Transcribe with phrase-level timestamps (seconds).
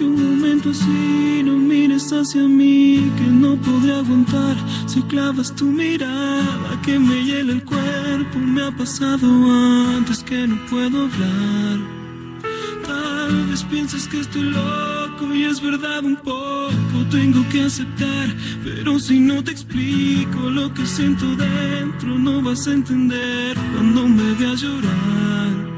[0.00, 4.56] Un momento así, no mires hacia mí, que no podré aguantar.
[4.86, 9.26] Si clavas tu mirada, que me hiela el cuerpo, me ha pasado
[9.96, 11.78] antes que no puedo hablar.
[12.86, 18.28] Tal vez pienses que estoy loco y es verdad un poco, tengo que aceptar.
[18.62, 24.32] Pero si no te explico lo que siento dentro, no vas a entender cuando me
[24.34, 25.77] veas llorar.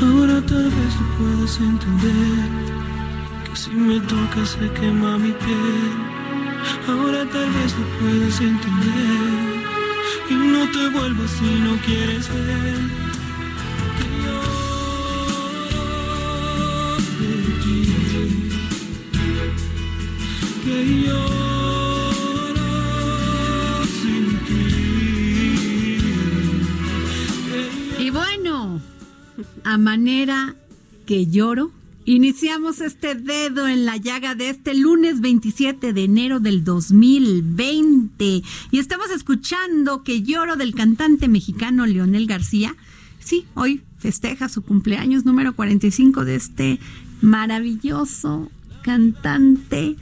[0.00, 2.48] Ahora tal vez lo puedas entender.
[3.44, 5.92] Que si me tocas se quema mi piel.
[6.86, 9.64] Ahora tal vez lo puedas entender.
[10.30, 12.78] Y no te vuelvas si no quieres ver.
[13.96, 14.58] Que lloro
[17.18, 17.78] por ti.
[20.64, 20.76] Que
[21.06, 21.57] lloro
[29.68, 30.56] a manera
[31.04, 31.70] que lloro,
[32.06, 38.78] iniciamos este dedo en la llaga de este lunes 27 de enero del 2020 y
[38.78, 42.74] estamos escuchando que lloro del cantante mexicano Leonel García.
[43.18, 46.80] Sí, hoy festeja su cumpleaños número 45 de este
[47.20, 48.50] maravilloso
[48.82, 49.96] cantante.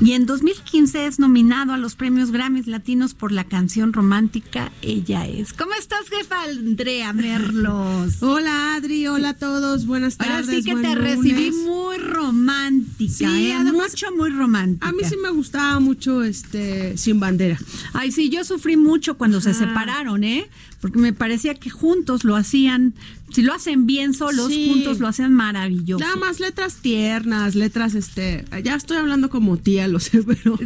[0.00, 5.26] Y en 2015 es nominado a los premios Grammys Latinos por la canción romántica Ella
[5.26, 5.52] es.
[5.52, 8.18] ¿Cómo estás, jefa Andrea Merlos?
[8.22, 10.50] Hola Adri, hola a todos, buenas Ahora tardes.
[10.54, 10.98] sí que te lunes.
[10.98, 13.54] recibí muy romántica, Sí, ¿eh?
[13.54, 14.88] además, mucho, muy romántica.
[14.88, 17.58] A mí sí me gustaba mucho este Sin Bandera.
[17.92, 20.48] Ay, sí, yo sufrí mucho cuando se separaron, ¿eh?
[20.80, 22.94] Porque me parecía que juntos lo hacían,
[23.32, 24.68] si lo hacen bien solos, Sí.
[24.72, 26.04] juntos lo hacen maravilloso.
[26.04, 30.56] Nada más letras tiernas, letras este, ya estoy hablando como tía, lo sé, pero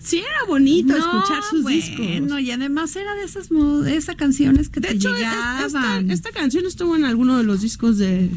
[0.00, 2.40] sí era bonito escuchar sus bueno, discos.
[2.40, 5.64] y además era de esas mo- esas canciones que De te hecho, llegaban.
[5.64, 8.30] esta, esta canción estuvo en alguno de los discos de,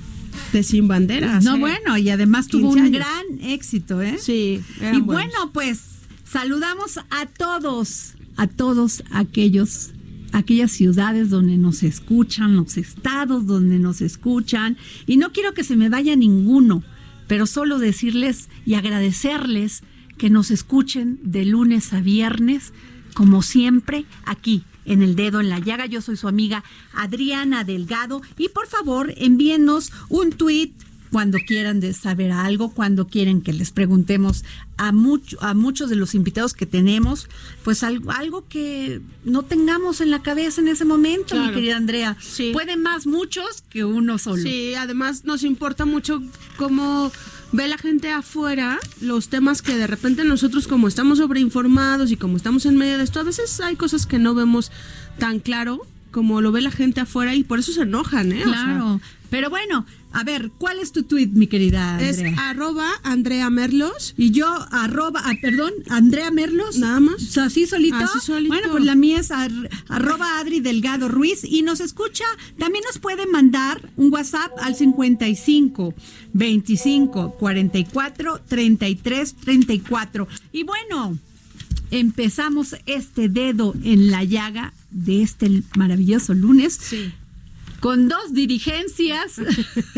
[0.53, 1.39] de Sin Bandera.
[1.41, 2.99] no, hace bueno, y además tuvo 15 un años.
[2.99, 4.17] gran éxito, ¿eh?
[4.21, 5.05] Sí, Y buenos.
[5.07, 5.81] bueno, pues
[6.25, 9.89] saludamos a todos, a todos aquellos
[10.31, 15.75] aquellas ciudades donde nos escuchan, los estados donde nos escuchan y no quiero que se
[15.75, 16.83] me vaya ninguno,
[17.27, 19.83] pero solo decirles y agradecerles
[20.17, 22.73] que nos escuchen de lunes a viernes
[23.13, 25.85] como siempre aquí en el dedo en la llaga.
[25.85, 26.63] Yo soy su amiga
[26.93, 30.71] Adriana Delgado y por favor envíenos un tweet
[31.11, 34.43] cuando quieran de saber algo, cuando quieren que les preguntemos
[34.77, 37.29] a, mucho, a muchos de los invitados que tenemos,
[37.63, 42.17] pues algo, algo que no tengamos en la cabeza en ese momento, mi querida Andrea.
[42.19, 42.51] Sí.
[42.53, 44.41] Pueden más muchos que uno solo.
[44.41, 46.21] Sí, además nos importa mucho
[46.57, 47.11] cómo
[47.51, 52.37] ve la gente afuera los temas que de repente nosotros como estamos sobreinformados y como
[52.37, 54.71] estamos en medio de esto, a veces hay cosas que no vemos
[55.17, 58.43] tan claro como lo ve la gente afuera y por eso se enojan, ¿eh?
[58.45, 59.01] O sea, Claro.
[59.29, 59.85] Pero bueno,
[60.19, 62.49] a ver, ¿cuál es tu tweet, mi querida es Andrea?
[62.49, 64.15] arroba Andrea Merlos.
[64.17, 66.77] Y yo, arroba, ah, perdón, Andrea Merlos.
[66.79, 67.37] Nada más.
[67.37, 67.95] ¿Así solito?
[67.97, 68.53] Así solito.
[68.53, 71.43] Bueno, pues la mía es ar- arroba Adri Delgado Ruiz.
[71.43, 72.25] Y nos escucha,
[72.57, 75.93] también nos puede mandar un WhatsApp al 55
[76.33, 80.27] 25 44 33 34.
[80.51, 81.17] Y bueno,
[81.91, 86.77] empezamos este dedo en la llaga de este maravilloso lunes.
[86.81, 87.11] Sí.
[87.79, 89.41] Con dos dirigencias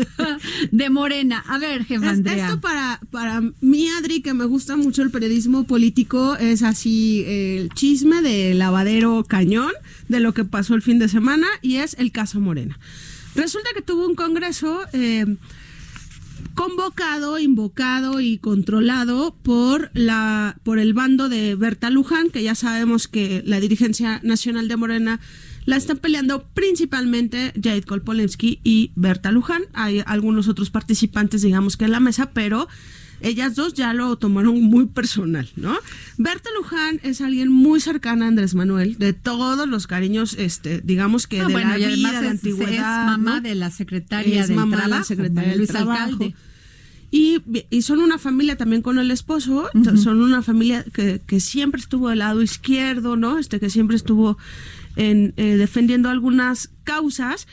[0.70, 1.42] de Morena.
[1.46, 2.46] A ver, jefe Andrea.
[2.46, 7.70] Esto para, para mí, Adri, que me gusta mucho el periodismo político, es así el
[7.70, 9.72] chisme de lavadero cañón
[10.08, 12.78] de lo que pasó el fin de semana y es el caso Morena.
[13.34, 15.24] Resulta que tuvo un congreso eh,
[16.54, 23.08] convocado, invocado y controlado por la por el bando de Berta Luján, que ya sabemos
[23.08, 25.20] que la dirigencia nacional de Morena
[25.64, 29.62] la están peleando principalmente Jade Kolpolensky y Berta Luján.
[29.72, 32.68] Hay algunos otros participantes, digamos que en la mesa, pero
[33.20, 35.76] ellas dos ya lo tomaron muy personal, ¿no?
[36.16, 41.26] Berta Luján es alguien muy cercana a Andrés Manuel, de todos los cariños, este, digamos
[41.26, 42.70] que ah, de la vida, de antigüedad.
[42.72, 46.32] Es mamá de la secretaria del mamá trabajo, de la secretaria del trabajo.
[47.12, 49.68] Y, y, son una familia también con el esposo,
[50.00, 53.36] son una familia que, que, siempre estuvo del lado izquierdo, ¿no?
[53.36, 54.38] Este, que siempre estuvo
[55.00, 57.48] en, eh, defendiendo algunas causas,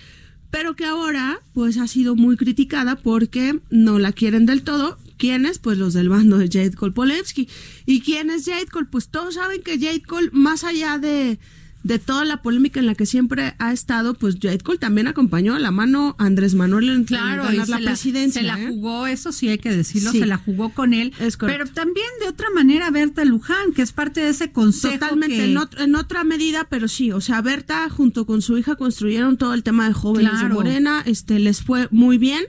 [0.51, 5.57] pero que ahora pues ha sido muy criticada porque no la quieren del todo, ¿Quiénes?
[5.57, 7.49] Pues los del bando de Jade Cole Polevsky.
[7.87, 8.85] ¿Y quién es Jade Cole?
[8.91, 11.39] Pues todos saben que Jade Cole, más allá de,
[11.87, 15.55] de toda la polémica en la que siempre ha estado, pues Jade Cole también acompañó
[15.55, 18.41] a la mano a Andrés Manuel en ganar la presidencia.
[18.41, 18.67] Se la ¿eh?
[18.67, 21.13] jugó, eso sí hay que decirlo, se la jugó con él.
[21.39, 24.95] pero también de otra manera Berta Luján, que es parte de ese consejo.
[24.95, 29.53] Totalmente, en, otra medida, pero sí, o sea, Berta junto con su hija construyeron todo
[29.53, 32.43] el tema de jóvenes de Morena, este les fue muy bien.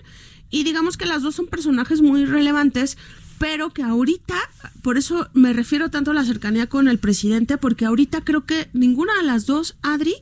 [0.50, 2.98] Y digamos que las dos son personajes muy relevantes,
[3.38, 4.36] pero que ahorita,
[4.82, 8.68] por eso me refiero tanto a la cercanía con el presidente, porque ahorita creo que
[8.72, 10.14] ninguna de las dos, Adri,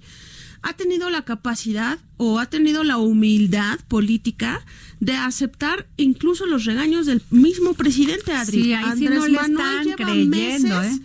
[0.63, 4.65] ha tenido la capacidad o ha tenido la humildad política
[5.01, 8.65] de aceptar incluso los regaños del mismo presidente Adri.
[8.65, 11.01] Sí, Andrés Manuel lleva creyendo, meses, ¿eh?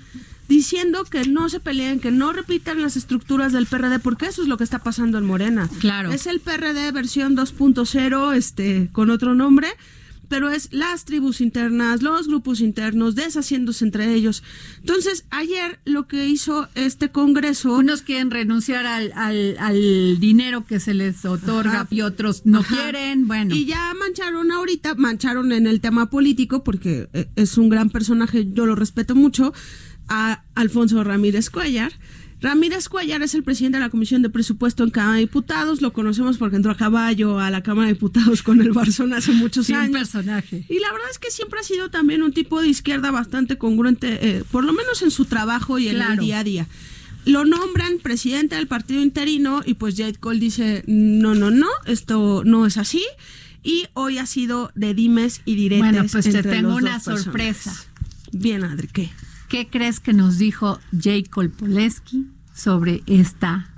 [0.48, 4.48] diciendo que no se peleen, que no repitan las estructuras del PRD, porque eso es
[4.48, 5.70] lo que está pasando en Morena.
[5.80, 6.12] Claro.
[6.12, 9.70] Es el PRD versión 2.0, este, con otro nombre,
[10.32, 14.44] pero es las tribus internas, los grupos internos, deshaciéndose entre ellos.
[14.80, 17.76] Entonces, ayer lo que hizo este Congreso...
[17.76, 19.12] Unos quieren renunciar al,
[19.58, 23.54] al, dinero que se les otorga y otros no quieren, bueno.
[23.54, 28.48] Y ya mancharon ahorita, mancharon en el tema político, porque eh, es un gran personaje,
[28.54, 29.52] yo lo respeto mucho,
[30.08, 31.92] a Alfonso Ramírez Cuellar.
[32.42, 35.82] Ramírez Cuellar es el presidente de la Comisión de Presupuesto en Cámara de Diputados.
[35.82, 39.32] Lo conocemos porque entró a caballo a la Cámara de Diputados con el Barzón hace
[39.32, 39.90] muchos sí, años.
[39.90, 40.66] Un personaje.
[40.68, 44.18] Y la verdad es que siempre ha sido también un tipo de izquierda bastante congruente,
[44.28, 46.68] eh, por lo menos en su trabajo y en el día a día.
[47.26, 52.42] Lo nombran presidente del partido interino y pues Jade Cole dice, no, no, no, esto
[52.44, 53.04] no es así.
[53.62, 55.92] Y hoy ha sido de dimes y diretes.
[55.92, 57.76] Bueno, pues te tengo una sorpresa.
[58.32, 59.12] Bien, Adri, ¿qué?
[59.52, 62.26] ¿Qué crees que nos dijo Jay Kolpoleski
[62.56, 63.70] sobre esta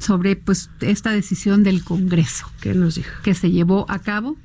[0.00, 2.50] sobre pues esta decisión del Congreso?
[2.60, 3.12] ¿Qué nos dijo?
[3.22, 4.36] Que se llevó a cabo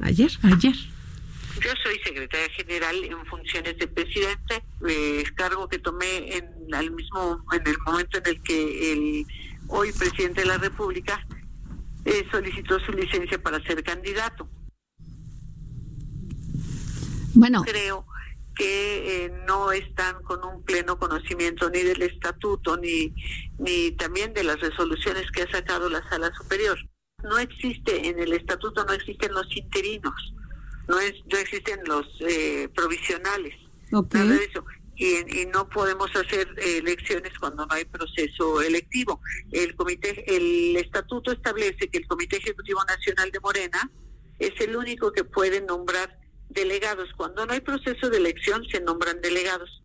[0.00, 0.30] ayer.
[0.42, 0.74] Ayer.
[0.74, 7.42] Yo soy secretaria general en funciones de presidente, eh, cargo que tomé en el mismo
[7.50, 9.26] en el momento en el que el
[9.68, 11.26] hoy presidente de la República
[12.04, 14.46] eh, solicitó su licencia para ser candidato.
[17.32, 18.04] Bueno, creo
[18.54, 23.12] que eh, no están con un pleno conocimiento ni del estatuto ni,
[23.58, 26.78] ni también de las resoluciones que ha sacado la sala superior.
[27.22, 30.14] No existe en el estatuto, no existen los interinos,
[30.88, 33.54] no, es, no existen los eh, provisionales,
[33.90, 34.64] nada de eso.
[34.96, 39.20] Y, y, no podemos hacer elecciones cuando no hay proceso electivo.
[39.50, 43.90] El comité, el estatuto establece que el Comité Ejecutivo Nacional de Morena
[44.38, 46.16] es el único que puede nombrar
[46.54, 47.10] delegados.
[47.16, 49.82] Cuando no hay proceso de elección, se nombran delegados.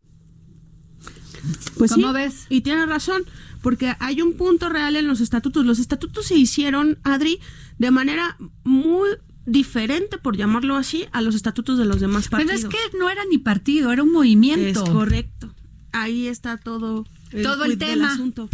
[1.77, 2.45] Pues ¿Cómo ves?
[2.49, 3.23] Y tiene razón,
[3.61, 5.65] porque hay un punto real en los estatutos.
[5.65, 7.39] Los estatutos se hicieron, Adri,
[7.77, 9.09] de manera muy
[9.45, 12.61] diferente, por llamarlo así, a los estatutos de los demás partidos.
[12.61, 14.83] Pero es que no era ni partido, era un movimiento.
[14.83, 15.53] Es correcto.
[15.91, 18.13] Ahí está todo el, todo el tema.
[18.13, 18.49] asunto.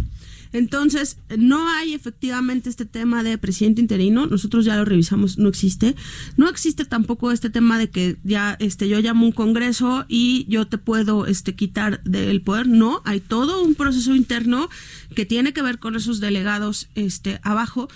[0.56, 5.94] Entonces, no hay efectivamente este tema de presidente interino, nosotros ya lo revisamos, no existe.
[6.38, 10.66] No existe tampoco este tema de que ya este yo llamo un congreso y yo
[10.66, 14.70] te puedo este quitar del poder, no, hay todo un proceso interno
[15.14, 17.88] que tiene que ver con esos delegados este abajo,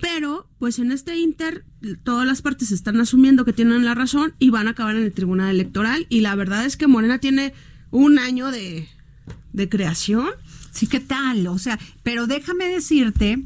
[0.00, 1.66] pero pues en este inter
[2.02, 5.12] todas las partes están asumiendo que tienen la razón y van a acabar en el
[5.12, 6.06] Tribunal Electoral.
[6.08, 7.52] Y la verdad es que Morena tiene
[7.90, 8.88] un año de,
[9.52, 10.30] de creación
[10.76, 11.46] Sí, ¿qué tal?
[11.46, 13.38] O sea, pero déjame decirte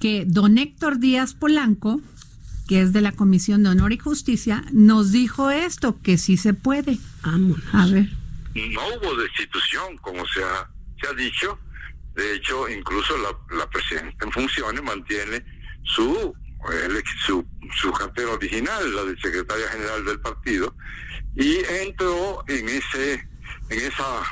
[0.00, 2.02] que don Héctor Díaz Polanco,
[2.68, 6.52] que es de la Comisión de Honor y Justicia, nos dijo esto, que sí se
[6.52, 6.98] puede.
[7.22, 7.64] Vámonos.
[7.72, 8.10] A ver.
[8.54, 10.70] No hubo destitución, como se ha,
[11.00, 11.58] se ha dicho.
[12.14, 15.42] De hecho, incluso la, la presidenta en funciones mantiene
[15.84, 16.34] su,
[17.24, 17.46] su,
[17.80, 20.74] su cartera original, la de secretaria general del partido,
[21.34, 23.14] y entró en ese,
[23.70, 24.22] en esa,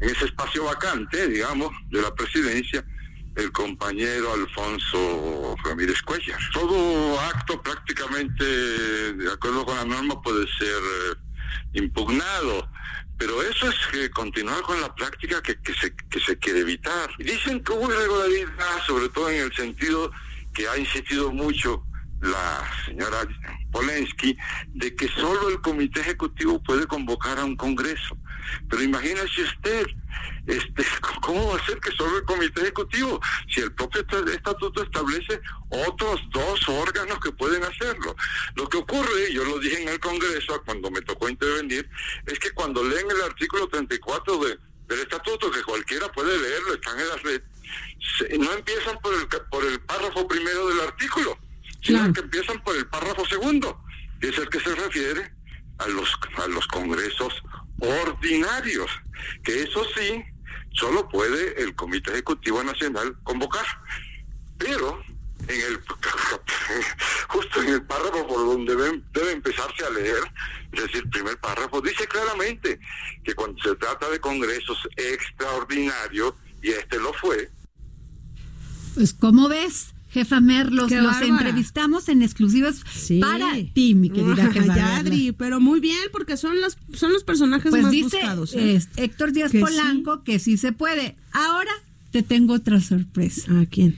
[0.00, 2.84] en ese espacio vacante, digamos, de la presidencia,
[3.36, 6.38] el compañero Alfonso Ramírez Cuellar.
[6.52, 11.16] Todo acto prácticamente de acuerdo con la norma puede ser eh,
[11.74, 12.68] impugnado,
[13.16, 17.10] pero eso es que continuar con la práctica que, que, se, que se quiere evitar.
[17.18, 20.10] dicen que hubo irregularidad, sobre todo en el sentido
[20.54, 21.84] que ha insistido mucho
[22.20, 23.26] la señora
[23.72, 24.36] Polensky
[24.74, 28.16] de que solo el comité ejecutivo puede convocar a un congreso.
[28.68, 29.86] Pero imagínese usted,
[30.46, 30.84] este,
[31.22, 33.20] ¿cómo va a ser que solo el comité ejecutivo?
[33.52, 38.14] Si el propio estatuto establece otros dos órganos que pueden hacerlo.
[38.54, 41.88] Lo que ocurre, yo lo dije en el Congreso cuando me tocó intervenir,
[42.26, 46.98] es que cuando leen el artículo 34 de, del estatuto, que cualquiera puede leerlo, están
[46.98, 47.42] en la red,
[48.38, 51.38] no empiezan por el, por el párrafo primero del artículo
[51.82, 53.82] sino que empiezan por el párrafo segundo,
[54.20, 55.32] que es el que se refiere
[55.78, 57.42] a los, a los congresos
[57.80, 58.90] ordinarios,
[59.42, 60.22] que eso sí,
[60.72, 63.66] solo puede el Comité Ejecutivo Nacional convocar.
[64.58, 65.02] Pero
[65.48, 65.80] en el
[67.28, 70.22] justo en el párrafo por donde debe, debe empezarse a leer,
[70.72, 72.78] es decir, el primer párrafo, dice claramente
[73.24, 77.50] que cuando se trata de congresos extraordinarios, y este lo fue.
[78.94, 79.94] Pues, ¿cómo ves?
[80.10, 82.82] Jefa Merlos, los, entrevistamos en exclusivas
[83.20, 85.02] para ti, mi querida jefa.
[85.38, 88.54] pero muy bien, porque son los, son los personajes pues más dice, buscados.
[88.54, 88.82] ¿eh?
[88.96, 91.16] Héctor Díaz Polanco que sí se puede.
[91.32, 91.70] Ahora
[92.10, 93.60] te tengo otra sorpresa.
[93.60, 93.96] ¿A quién?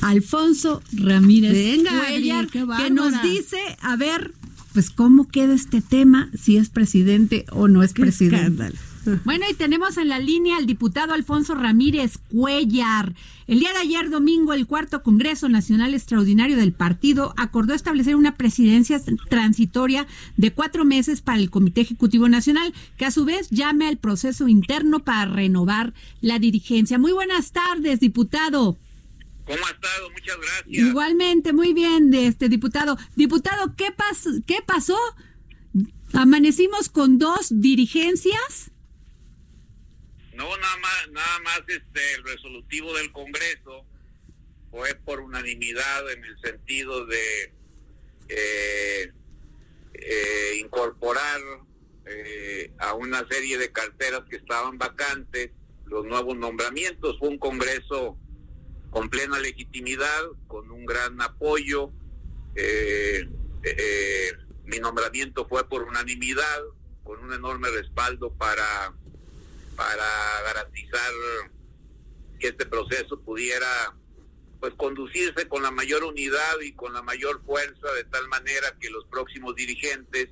[0.00, 4.32] Alfonso Ramírez Venga, que nos dice, a ver,
[4.72, 8.72] pues cómo queda este tema, si es presidente o no es presidente.
[9.24, 13.14] Bueno, y tenemos en la línea al diputado Alfonso Ramírez Cuellar.
[13.46, 18.36] El día de ayer, domingo, el cuarto Congreso Nacional Extraordinario del partido acordó establecer una
[18.36, 23.86] presidencia transitoria de cuatro meses para el Comité Ejecutivo Nacional, que a su vez llame
[23.86, 26.98] al proceso interno para renovar la dirigencia.
[26.98, 28.76] Muy buenas tardes, diputado.
[29.44, 30.10] ¿Cómo ha estado?
[30.10, 30.88] Muchas gracias.
[30.88, 32.98] Igualmente, muy bien, este diputado.
[33.14, 33.94] Diputado, ¿qué,
[34.44, 34.98] qué pasó?
[36.12, 38.72] ¿Amanecimos con dos dirigencias?
[40.36, 43.86] No, nada más, nada más este, el resolutivo del Congreso
[44.70, 47.54] fue por unanimidad en el sentido de
[48.28, 49.12] eh,
[49.94, 51.40] eh, incorporar
[52.04, 55.52] eh, a una serie de carteras que estaban vacantes
[55.86, 57.18] los nuevos nombramientos.
[57.18, 58.18] Fue un Congreso
[58.90, 61.92] con plena legitimidad, con un gran apoyo.
[64.66, 66.60] mi nombramiento fue por unanimidad,
[67.04, 68.92] con un enorme respaldo para
[69.76, 70.06] para
[70.44, 71.12] garantizar
[72.38, 73.94] que este proceso pudiera
[74.60, 78.90] pues conducirse con la mayor unidad y con la mayor fuerza de tal manera que
[78.90, 80.28] los próximos dirigentes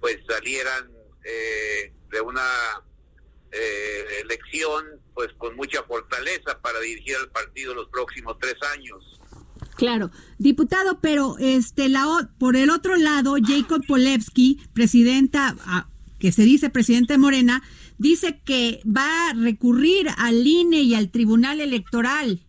[0.00, 0.90] pues salieran
[1.24, 2.42] eh, de una
[3.52, 4.84] eh, elección
[5.14, 9.20] pues con mucha fortaleza para dirigir al partido los próximos tres años.
[9.76, 16.42] Claro, diputado, pero este la por el otro lado, Jacob Polewski, presidenta, ah, que se
[16.42, 17.62] dice presidente de Morena,
[18.00, 22.40] dice que va a recurrir al INE y al Tribunal Electoral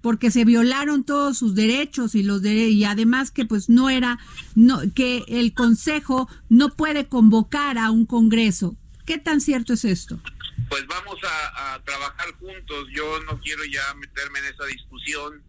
[0.00, 4.18] porque se violaron todos sus derechos y los y además que pues no era
[4.54, 8.76] no que el consejo no puede convocar a un congreso.
[9.04, 10.18] ¿Qué tan cierto es esto?
[10.70, 12.88] Pues vamos a, trabajar juntos.
[12.94, 15.42] Yo no quiero ya meterme en esa discusión.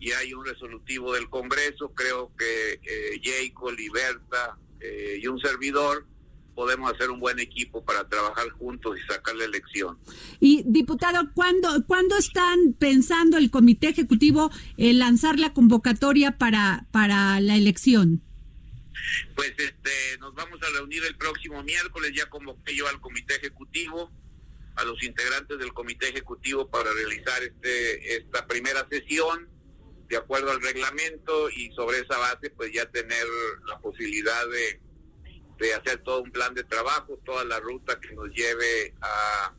[0.00, 1.92] Y hay un resolutivo del Congreso.
[1.94, 6.06] Creo que eh, Jacob, Liberta eh, y un servidor
[6.58, 9.96] podemos hacer un buen equipo para trabajar juntos y sacar la elección.
[10.40, 17.54] Y diputado, ¿cuándo, ¿cuándo están pensando el comité ejecutivo lanzar la convocatoria para, para la
[17.54, 18.24] elección?
[19.36, 24.10] Pues este, nos vamos a reunir el próximo miércoles, ya convoqué yo al comité ejecutivo,
[24.74, 29.48] a los integrantes del comité ejecutivo para realizar este, esta primera sesión
[30.08, 33.26] de acuerdo al reglamento y sobre esa base pues ya tener
[33.68, 34.87] la posibilidad de
[35.58, 39.54] de hacer todo un plan de trabajo, toda la ruta que nos lleve a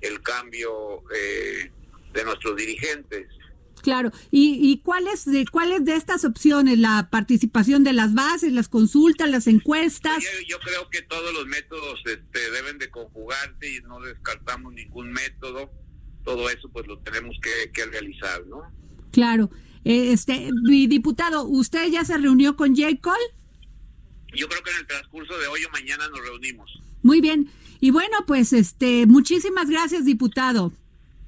[0.00, 1.70] el cambio eh,
[2.12, 3.28] de nuestros dirigentes.
[3.82, 6.78] Claro, ¿y, y cuáles de cuáles de estas opciones?
[6.78, 10.24] La participación de las bases, las consultas, las encuestas.
[10.48, 15.70] Yo, creo que todos los métodos este, deben de conjugarse y no descartamos ningún método.
[16.24, 18.62] Todo eso pues lo tenemos que, que realizar, ¿no?
[19.12, 19.50] Claro.
[19.84, 22.88] Eh, este, mi diputado, ¿usted ya se reunió con J.
[23.02, 23.43] Cole?
[24.36, 26.70] Yo creo que en el transcurso de hoy o mañana nos reunimos.
[27.02, 27.48] Muy bien.
[27.80, 30.72] Y bueno, pues este, muchísimas gracias, diputado.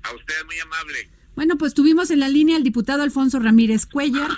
[0.02, 1.10] A usted muy amable.
[1.34, 4.30] Bueno, pues tuvimos en la línea al diputado Alfonso Ramírez Cuellar.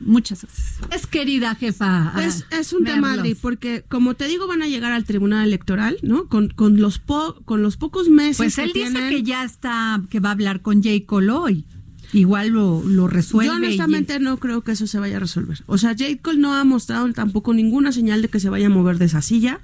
[0.00, 0.78] Muchas gracias.
[0.90, 2.14] Es querida jefa.
[2.24, 5.98] Es, es un tema, Adri, porque como te digo, van a llegar al Tribunal Electoral,
[6.02, 6.26] ¿no?
[6.26, 9.10] Con, con, los, po- con los pocos meses Pues que él dice tienen.
[9.10, 11.04] que ya está, que va a hablar con J.
[11.06, 11.64] Cole hoy.
[12.12, 13.46] Igual lo, lo resuelve.
[13.46, 15.62] Yo honestamente no creo que eso se vaya a resolver.
[15.66, 16.04] O sea, J.
[16.20, 19.22] Cole no ha mostrado tampoco ninguna señal de que se vaya a mover de esa
[19.22, 19.60] silla.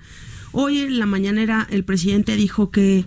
[0.52, 3.04] Hoy en la mañanera el presidente dijo que,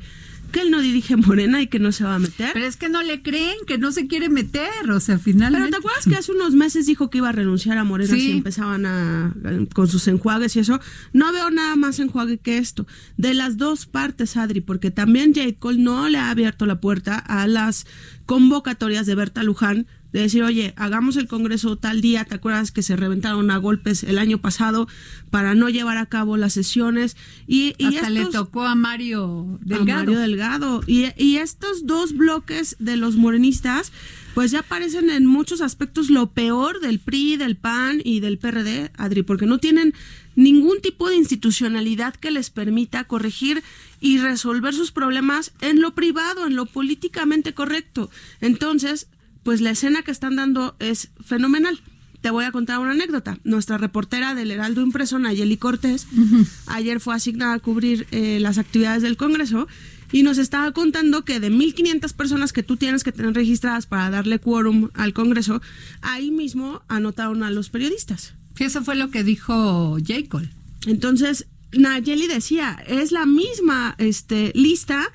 [0.49, 2.51] que él no dirige Morena y que no se va a meter.
[2.53, 5.57] Pero es que no le creen, que no se quiere meter, o sea, finalmente.
[5.67, 8.21] Pero ¿te acuerdas que hace unos meses dijo que iba a renunciar a Morena Sí.
[8.21, 9.33] si empezaban a,
[9.73, 10.79] con sus enjuagues y eso?
[11.13, 12.87] No veo nada más enjuague que esto.
[13.17, 15.53] De las dos partes, Adri, porque también J.
[15.59, 17.85] Cole no le ha abierto la puerta a las
[18.25, 22.81] convocatorias de Berta Luján de decir, oye, hagamos el Congreso tal día, ¿te acuerdas que
[22.81, 24.87] se reventaron a golpes el año pasado
[25.29, 27.15] para no llevar a cabo las sesiones?
[27.47, 29.99] Y, y Hasta le tocó a Mario a Delgado.
[29.99, 30.81] Mario Delgado.
[30.87, 33.91] Y, y estos dos bloques de los morenistas,
[34.33, 38.91] pues ya parecen en muchos aspectos lo peor del PRI, del PAN y del PRD,
[38.97, 39.93] Adri, porque no tienen
[40.35, 43.61] ningún tipo de institucionalidad que les permita corregir
[43.99, 48.09] y resolver sus problemas en lo privado, en lo políticamente correcto.
[48.39, 49.07] Entonces,
[49.43, 51.79] pues la escena que están dando es fenomenal.
[52.21, 53.39] Te voy a contar una anécdota.
[53.43, 56.05] Nuestra reportera del Heraldo Impreso, Nayeli Cortés,
[56.67, 59.67] ayer fue asignada a cubrir eh, las actividades del Congreso
[60.11, 64.09] y nos estaba contando que de 1.500 personas que tú tienes que tener registradas para
[64.09, 65.61] darle quórum al Congreso,
[66.01, 68.33] ahí mismo anotaron a los periodistas.
[68.55, 70.27] Sí, eso fue lo que dijo J.
[70.27, 70.49] Cole.
[70.87, 75.07] Entonces, Nayeli decía, es la misma este, lista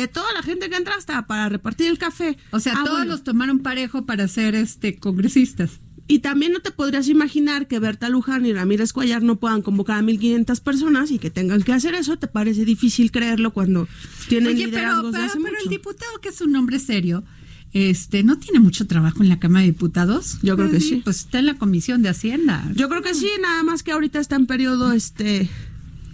[0.00, 2.36] de toda la gente que entra hasta para repartir el café.
[2.50, 3.12] O sea, Ah, todos bueno.
[3.12, 5.80] los tomaron parejo para ser este congresistas.
[6.06, 9.98] Y también no te podrías imaginar que Berta Luján y Ramírez Cuellar no puedan convocar
[10.00, 12.18] a 1.500 personas y que tengan que hacer eso.
[12.18, 13.88] ¿Te parece difícil creerlo cuando
[14.28, 15.70] tienen Oye, pero, liderazgos de hace pero el mucho?
[15.70, 17.24] diputado, que es un hombre serio,
[17.72, 20.38] este, ¿no tiene mucho trabajo en la Cámara de Diputados?
[20.42, 21.00] Yo creo que sí.
[21.02, 22.62] Pues está en la Comisión de Hacienda.
[22.74, 25.48] Yo creo que sí, nada más que ahorita está en periodo este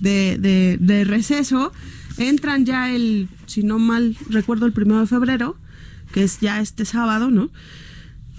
[0.01, 1.73] de, de, de receso.
[2.19, 5.57] Entran ya el, si no mal recuerdo, el primero de febrero,
[6.13, 7.51] que es ya este sábado, ¿no?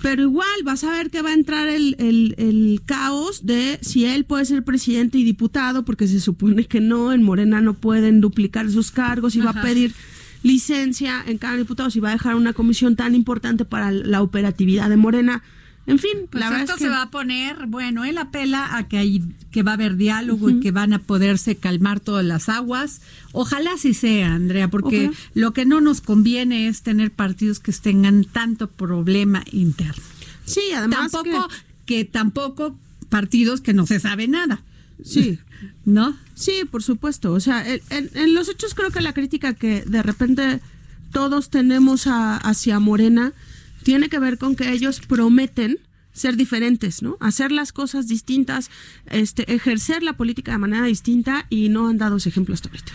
[0.01, 4.05] Pero igual vas a ver que va a entrar el, el, el caos de si
[4.05, 8.19] él puede ser presidente y diputado, porque se supone que no, en Morena no pueden
[8.19, 9.93] duplicar sus cargos y va a pedir
[10.43, 14.89] licencia en cada diputado si va a dejar una comisión tan importante para la operatividad
[14.89, 15.43] de Morena.
[15.87, 18.77] En fin, Pues la verdad esto es que se va a poner, bueno, él apela
[18.77, 22.23] a que hay, que va a haber diálogo y que van a poderse calmar todas
[22.23, 23.01] las aguas.
[23.31, 25.17] Ojalá así sea, Andrea, porque Ojalá.
[25.33, 30.03] lo que no nos conviene es tener partidos que tengan tanto problema interno.
[30.45, 32.77] sí, además Tampoco que- que tampoco
[33.09, 34.61] partidos que no se sabe nada,
[35.03, 35.39] sí,
[35.85, 36.15] ¿no?
[36.35, 37.33] Sí, por supuesto.
[37.33, 40.59] O sea, en, en- en los hechos creo que la crítica que de repente
[41.11, 43.33] todos tenemos a- hacia Morena
[43.83, 45.79] tiene que ver con que ellos prometen
[46.13, 47.17] ser diferentes, ¿no?
[47.19, 48.69] Hacer las cosas distintas,
[49.09, 52.91] este, ejercer la política de manera distinta y no han dado ese ejemplo hasta ahorita.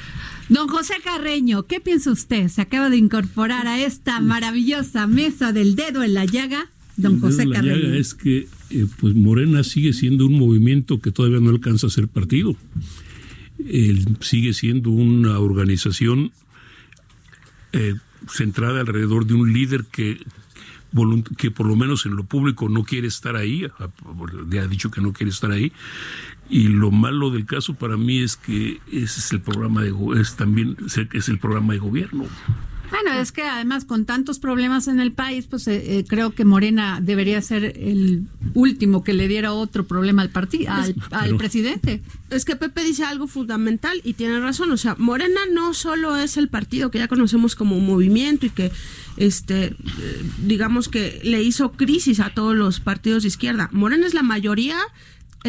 [0.48, 2.48] Don José Carreño, ¿qué piensa usted?
[2.48, 6.70] Se acaba de incorporar a esta maravillosa mesa del dedo en la llaga.
[6.96, 7.94] Don El dedo José en la llaga Carreño.
[7.94, 12.08] es que eh, pues Morena sigue siendo un movimiento que todavía no alcanza a ser
[12.08, 12.56] partido.
[13.66, 16.32] Él sigue siendo una organización
[17.72, 17.94] eh,
[18.28, 20.18] centrada alrededor de un líder que
[21.36, 25.12] que por lo menos en lo público no quiere estar ahí, ha- dicho que no
[25.12, 25.72] quiere estar ahí.
[26.48, 30.36] Y lo malo del caso para mí es que ese es el programa de es
[30.36, 30.76] también
[31.12, 32.24] es el programa de gobierno.
[32.90, 36.44] Bueno, es que además con tantos problemas en el país, pues eh, eh, creo que
[36.44, 40.72] Morena debería ser el último que le diera otro problema al partido,
[41.10, 42.02] al, presidente.
[42.30, 44.70] Es que Pepe dice algo fundamental y tiene razón.
[44.72, 48.72] O sea, Morena no solo es el partido que ya conocemos como movimiento y que,
[49.16, 49.74] este, eh,
[50.44, 53.68] digamos que le hizo crisis a todos los partidos de izquierda.
[53.72, 54.78] Morena es la mayoría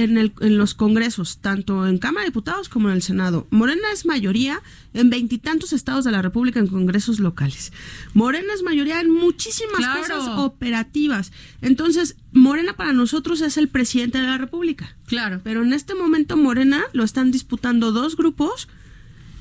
[0.03, 3.47] en, el, en los congresos, tanto en Cámara de Diputados como en el Senado.
[3.49, 4.62] Morena es mayoría
[4.93, 7.73] en veintitantos estados de la República en congresos locales.
[8.13, 10.01] Morena es mayoría en muchísimas Claro.
[10.01, 11.31] cosas operativas.
[11.62, 14.95] Entonces, Morena para nosotros es el presidente de la República.
[15.07, 15.41] Claro.
[15.43, 18.67] Pero en este momento Morena lo están disputando dos grupos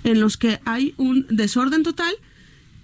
[0.04, 2.14] en los que hay un desorden total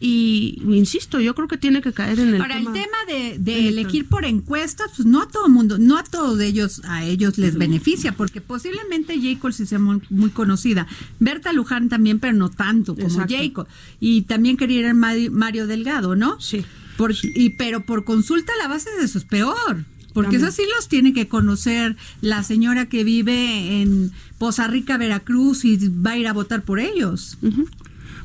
[0.04, 2.70] y insisto, yo creo que tiene que caer en el Ahora, tema.
[2.70, 6.40] el tema de, de elegir por encuestas, pues no a todo mundo, no a todos
[6.40, 10.88] ellos, a ellos les beneficia, porque posiblemente Jacob sí sea muy, muy conocida.
[11.20, 13.34] Berta Luján también, pero no tanto como Exacto.
[13.38, 13.66] Jacob.
[14.00, 16.40] Y también quería ir a Mario, Delgado, ¿no?
[16.40, 16.64] Sí.
[16.96, 19.84] Por- Y, pero por consulta la base de eso es peor.
[20.14, 25.64] Porque eso sí los tiene que conocer la señora que vive en Poza Rica, Veracruz,
[25.64, 27.38] y va a ir a votar por ellos.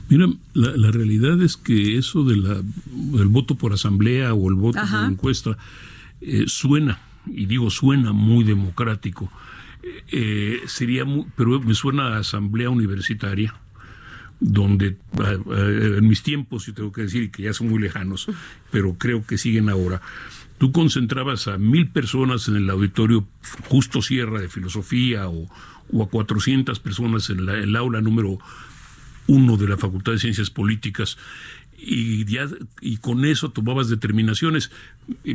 [0.09, 4.79] Mira, la, realidad es que eso de la, del voto por asamblea o el voto
[4.79, 5.57] por encuesta
[6.21, 9.31] eh, suena, y digo suena muy democrático,
[10.11, 13.53] eh, sería muy, pero me suena a asamblea universitaria
[14.39, 18.27] donde en mis tiempos, yo tengo que decir que ya son muy lejanos,
[18.71, 20.01] pero creo que siguen ahora,
[20.57, 23.27] tú concentrabas a mil personas en el auditorio
[23.67, 25.49] justo Sierra de Filosofía o,
[25.91, 28.39] o a 400 personas en el aula número
[29.27, 31.17] uno de la Facultad de Ciencias Políticas
[31.77, 32.47] y ya
[32.81, 34.71] y con eso tomabas determinaciones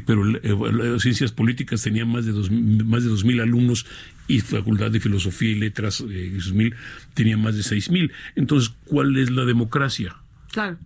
[0.05, 3.87] pero las eh, ciencias políticas tenían más de dos más de dos mil alumnos
[4.27, 6.75] y facultad de filosofía y letras eh, mil
[7.15, 8.13] tenía más de seis mil.
[8.35, 10.17] Entonces cuál es la democracia
[10.51, 10.79] claro.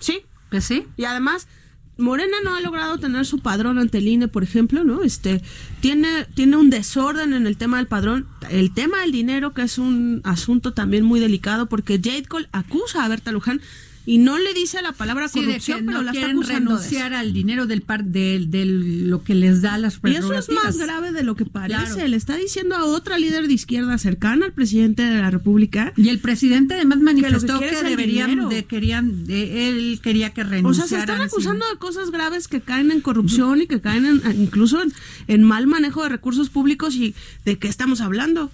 [0.00, 0.22] Sí.
[0.48, 1.48] Pues sí y además
[1.98, 5.02] Morena no ha logrado tener su padrón ante el INE, por ejemplo, ¿no?
[5.02, 5.40] Este
[5.80, 9.78] tiene tiene un desorden en el tema del padrón, el tema del dinero que es
[9.78, 13.62] un asunto también muy delicado porque Jade Cole acusa a Berta Luján
[14.06, 17.82] y no le dice la palabra corrupción, pero la está acusando renunciar al dinero del
[17.82, 21.44] par de, lo que les da las Y eso es más grave de lo que
[21.44, 22.06] parece.
[22.06, 25.92] Le está diciendo a otra líder de izquierda cercana al presidente de la República.
[25.96, 30.84] Y el presidente además manifestó que, deberían, de, querían, de, él quería que renunciara.
[30.84, 34.06] O sea, se están acusando de cosas graves que caen en corrupción y que caen
[34.06, 34.80] en, incluso
[35.26, 38.52] en mal manejo de recursos públicos y de qué estamos hablando.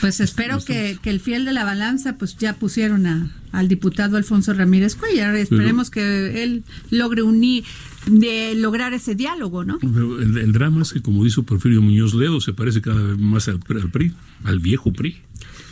[0.00, 4.54] Pues espero que, el fiel de la balanza, pues ya pusieron a, al diputado Alfonso
[4.54, 5.34] Ramírez Cuellar.
[5.36, 7.64] Esperemos que él logre unir,
[8.06, 9.78] de lograr ese diálogo, ¿no?
[9.82, 13.60] el, drama es que, como dijo Porfirio Muñoz Ledo, se parece cada vez más al,
[13.68, 15.18] al PRI, al viejo PRI.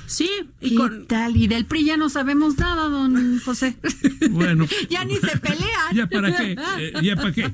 [0.08, 0.30] Sí,
[0.62, 1.06] y con...
[1.06, 1.36] tal?
[1.36, 3.76] Y del PRI ya no sabemos nada, don José.
[4.30, 4.66] Bueno.
[4.90, 5.94] ya ni se pelean.
[5.94, 6.56] ¿Ya para qué?
[6.78, 7.50] Eh, ¿Ya para qué?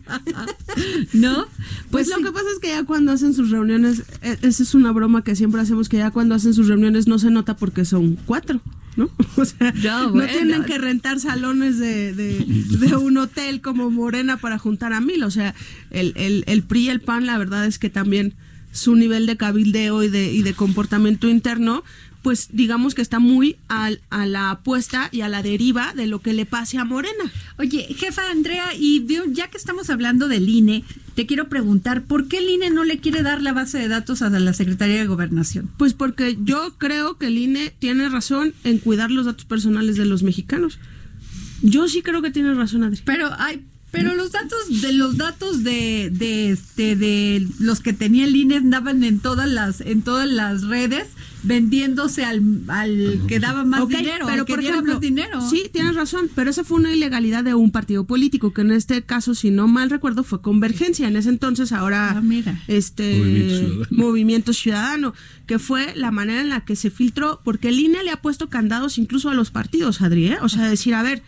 [1.12, 1.46] ¿No?
[1.90, 4.74] Pues, pues lo que pasa es que ya cuando hacen sus reuniones, e, esa es
[4.74, 7.84] una broma que siempre hacemos, que ya cuando hacen sus reuniones no se nota porque
[7.84, 8.60] son cuatro.
[8.96, 9.10] ¿no?
[9.36, 14.92] O sea, no tienen que rentar salones de, de, un hotel como Morena para juntar
[14.92, 15.24] a mil.
[15.24, 15.54] O sea,
[15.90, 18.34] el, el, el PRI y el PAN, la verdad es que también
[18.72, 21.84] su nivel de cabildeo y de, y de comportamiento interno
[22.24, 26.22] pues digamos que está muy a, a, la apuesta y a la deriva de lo
[26.22, 27.30] que le pase a Morena.
[27.58, 30.84] Oye, jefa Andrea, y ya que estamos hablando del INE,
[31.14, 34.22] te quiero preguntar, ¿por qué el INE no le quiere dar la base de datos
[34.22, 35.70] a la Secretaría de Gobernación?
[35.76, 40.06] Pues porque yo creo que el INE tiene razón en cuidar los datos personales de
[40.06, 40.78] los mexicanos.
[41.60, 43.02] Yo sí creo que tiene razón, Adri.
[43.04, 43.62] Pero hay
[43.94, 48.56] pero los datos de los datos de, de este de los que tenía el INE
[48.56, 51.06] andaban en todas las en todas las redes
[51.44, 55.40] vendiéndose al, al que daba más dinero, pero por ejemplo, dinero.
[55.48, 59.02] Sí, tienes razón, pero esa fue una ilegalidad de un partido político que en este
[59.02, 61.06] caso, si no mal recuerdo, fue Convergencia.
[61.06, 65.14] En ese entonces, ahora ah, este Movimiento Ciudadano.
[65.46, 68.48] que fue la manera en la que se filtró, porque el INE le ha puesto
[68.48, 70.38] candados incluso a los partidos, Adri, ¿eh?
[70.40, 71.22] o sea, decir, a ver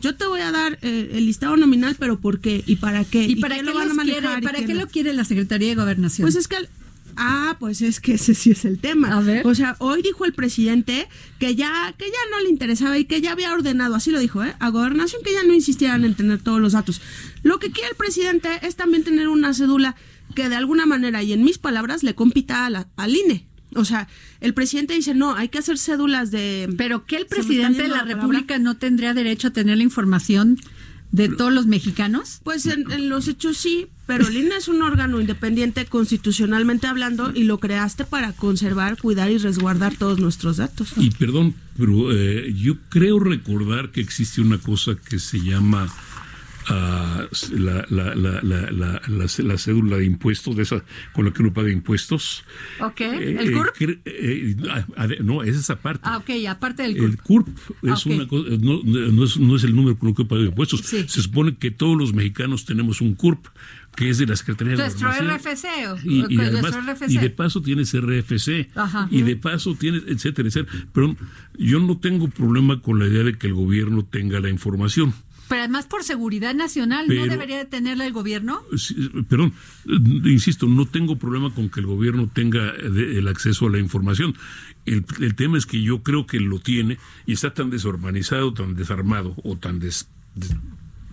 [0.00, 2.62] yo te voy a dar eh, el listado nominal, pero ¿por qué?
[2.66, 3.24] ¿Y para qué?
[3.24, 4.42] ¿Y, para qué, lo van a manejar?
[4.42, 6.24] ¿Para qué lo quiere la Secretaría de Gobernación?
[6.24, 6.56] Pues es que
[7.20, 9.16] Ah, pues es que ese sí es el tema.
[9.16, 9.44] A ver.
[9.44, 11.08] O sea, hoy dijo el presidente
[11.40, 14.44] que ya, que ya no le interesaba y que ya había ordenado, así lo dijo,
[14.44, 14.54] ¿eh?
[14.60, 17.00] A gobernación que ya no insistieran en tener todos los datos.
[17.42, 19.96] Lo que quiere el presidente es también tener una cédula
[20.36, 23.46] que de alguna manera, y en mis palabras, le compita a la, al INE.
[23.74, 24.06] O sea,
[24.40, 26.72] el presidente dice, no, hay que hacer cédulas de...
[26.76, 30.58] Pero que el presidente de la, República no tendría derecho a tener la información
[31.10, 32.40] de todos los mexicanos?
[32.44, 37.44] Pues en, los hechos sí, pero el INE es un órgano independiente constitucionalmente hablando y
[37.44, 40.92] lo creaste para conservar, cuidar y resguardar todos nuestros datos.
[40.96, 45.88] Y perdón, pero eh, yo creo recordar que existe una cosa que se llama
[46.68, 51.70] la, la, la, la, la, cédula de impuestos, de esa con la que uno paga
[51.70, 52.44] impuestos.
[52.80, 53.80] Ok, eh, ¿el CURP?
[53.80, 56.02] Eh, eh, no, es esa parte.
[56.04, 57.08] Ah, ok, aparte del CURP.
[57.10, 57.48] El CURP
[57.84, 60.80] es una cosa, no, no, es, no es el número con el que paga impuestos.
[60.80, 63.46] Se supone que todos los mexicanos tenemos un CURP
[63.98, 65.66] que es de la Secretaría de Nuestro RFC.
[66.04, 68.68] Y, y, además, y de paso tienes RFC.
[69.10, 70.86] Y de paso tienes, etcétera, etcétera.
[70.92, 71.16] Pero
[71.58, 75.14] yo no tengo problema con la idea de que el gobierno tenga la información.
[75.48, 78.60] Pero además por seguridad nacional, ¿no debería de tenerla el gobierno?
[79.28, 79.54] perdón,
[79.86, 84.34] eh, insisto, no tengo problema con que el gobierno tenga el acceso a la información.
[84.84, 89.34] El, tema es que yo creo que lo tiene y está tan desorganizado, tan desarmado
[89.42, 90.08] o tan des,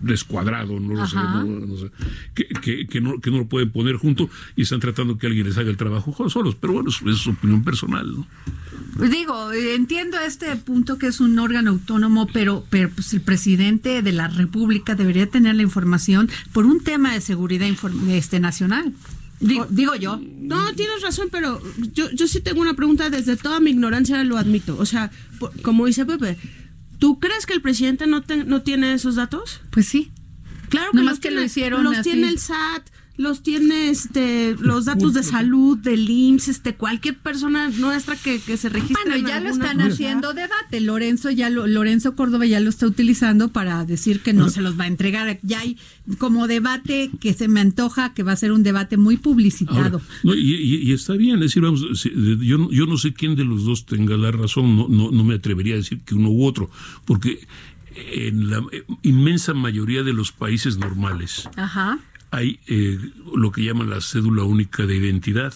[0.00, 1.90] descuadrado, no lo sé, no, sé
[2.34, 5.56] que, que, no, que no lo pueden poner junto y están tratando que alguien les
[5.58, 8.06] haga el trabajo solos, pero bueno, es su opinión personal.
[8.14, 8.26] ¿no?
[8.96, 14.02] Pues digo, entiendo este punto que es un órgano autónomo, pero, pero pues el presidente
[14.02, 17.68] de la República debería tener la información por un tema de seguridad
[18.08, 18.94] este, nacional.
[19.38, 20.18] Digo, yo.
[20.40, 21.60] No, tienes razón, pero
[21.92, 24.78] yo, yo sí tengo una pregunta desde toda mi ignorancia, lo admito.
[24.78, 25.10] O sea,
[25.62, 26.38] como dice Pepe,
[26.98, 29.60] ¿Tú crees que el presidente no, no tiene esos datos?
[29.70, 30.12] Pues sí.
[30.68, 35.14] Claro que, los que lo hicieron los tiene el SAT, los tiene este los datos
[35.14, 39.02] de salud del IMSS, este cualquier persona nuestra que, se registre.
[39.06, 40.80] Bueno, ya lo están haciendo debate.
[40.80, 44.78] Lorenzo ya lo, Lorenzo Córdoba ya lo está utilizando para decir que no se los
[44.78, 45.38] va a entregar.
[45.42, 45.78] Ya hay
[46.18, 50.00] como debate que se me antoja que va a ser un debate muy publicitado.
[50.22, 54.16] y, está bien, es decir, vamos, yo, yo no sé quién de los dos tenga
[54.16, 56.70] la razón, no, no, no me atrevería a decir que uno u otro,
[57.04, 57.46] porque
[58.12, 58.62] en la
[59.02, 61.98] inmensa mayoría de los países normales Ajá
[62.36, 62.98] hay eh,
[63.34, 65.54] lo que llaman la cédula única de identidad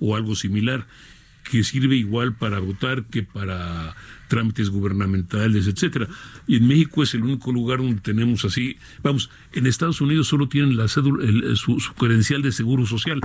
[0.00, 0.86] o algo similar
[1.44, 3.94] que sirve igual para votar que para
[4.28, 6.08] trámites gubernamentales, etcétera.
[6.46, 8.76] Y en México es el único lugar donde tenemos así.
[9.02, 13.20] Vamos, en Estados Unidos solo tienen la cédula, su, credencial de seguro social.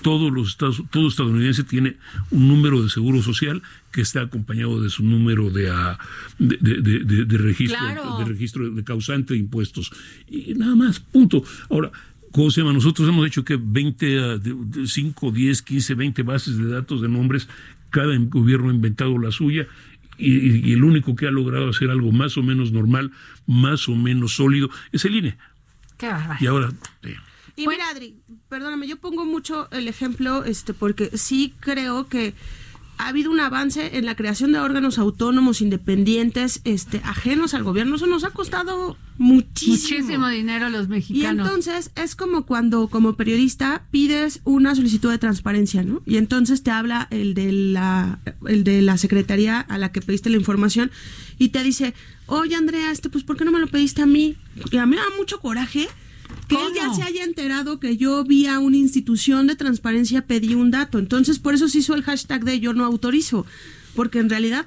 [0.00, 1.96] Todos los estados, todo estadounidense tiene
[2.30, 5.96] un número de seguro social que está acompañado de su número de, ah,
[6.38, 7.78] de, registro,
[8.18, 9.92] de registro de causante de impuestos.
[10.28, 11.44] Y nada más, punto.
[11.70, 11.92] Ahora,
[12.32, 12.72] ¿cómo se llama?
[12.72, 14.40] Nosotros hemos hecho que 20,
[14.86, 17.48] 5, 10, 15, 20 bases de datos de nombres,
[17.90, 19.66] cada gobierno ha inventado la suya
[20.18, 23.12] y, el único que ha logrado hacer algo más o menos normal,
[23.46, 25.36] más o menos sólido, es el INE.
[25.98, 26.38] Qué bárbaro.
[26.40, 26.72] Y ahora...
[27.56, 28.16] y mira, Adri,
[28.48, 32.34] perdóname, yo pongo mucho el ejemplo, este, porque sí creo que
[32.98, 37.96] ha habido un avance en la creación de órganos autónomos independientes este ajenos al gobierno.
[37.96, 39.98] Eso nos ha costado muchísimo.
[39.98, 41.46] Muchísimo dinero a los mexicanos.
[41.46, 46.62] y entonces es como cuando como periodista pides una solicitud de transparencia no y entonces
[46.62, 50.90] te habla el de la el de la secretaría a la que pediste la información
[51.38, 51.94] y te dice
[52.26, 54.36] oye Andrea este pues por qué no me lo pediste a mí
[54.70, 55.88] y a mí me da mucho coraje
[56.48, 60.70] que él ya se haya enterado que yo vía una institución de transparencia pedí un
[60.70, 60.98] dato.
[60.98, 63.46] Entonces, por eso se hizo el hashtag de yo no autorizo.
[63.94, 64.66] Porque en realidad,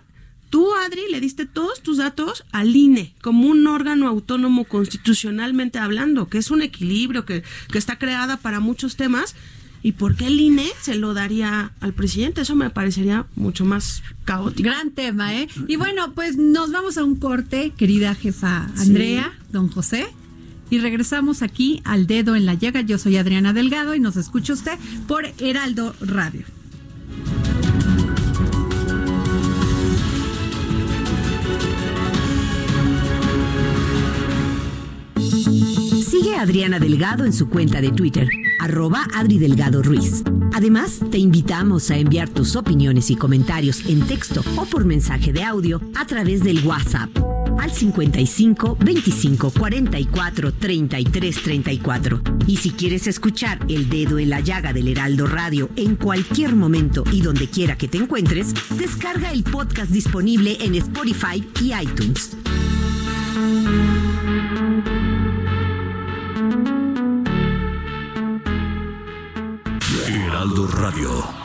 [0.49, 6.29] tú, Adri, le diste todos tus datos al INE, como un órgano autónomo constitucionalmente hablando,
[6.29, 9.35] que es un equilibrio, que, que está creada para muchos temas.
[9.81, 12.41] ¿Y por qué el INE se lo daría al presidente?
[12.41, 14.67] Eso me parecería mucho más caótico.
[14.67, 15.47] Gran tema, ¿eh?
[15.67, 20.07] Y bueno, pues nos vamos a un corte, querida jefa Andrea, don José.
[20.75, 22.81] Y regresamos aquí al dedo en la llaga.
[22.81, 26.43] Yo soy Adriana Delgado y nos escucha usted por Heraldo Radio.
[36.05, 38.27] Sigue a Adriana Delgado en su cuenta de Twitter,
[38.59, 40.23] arroba Adri Delgado Ruiz.
[40.51, 45.41] Además, te invitamos a enviar tus opiniones y comentarios en texto o por mensaje de
[45.41, 47.34] audio a través del WhatsApp
[47.65, 52.21] al 55 25 44 33 34.
[52.45, 57.03] Y si quieres escuchar El Dedo en la Llaga del Heraldo Radio en cualquier momento
[57.11, 62.37] y donde quiera que te encuentres, descarga el podcast disponible en Spotify y iTunes.
[70.07, 71.44] Heraldo Radio.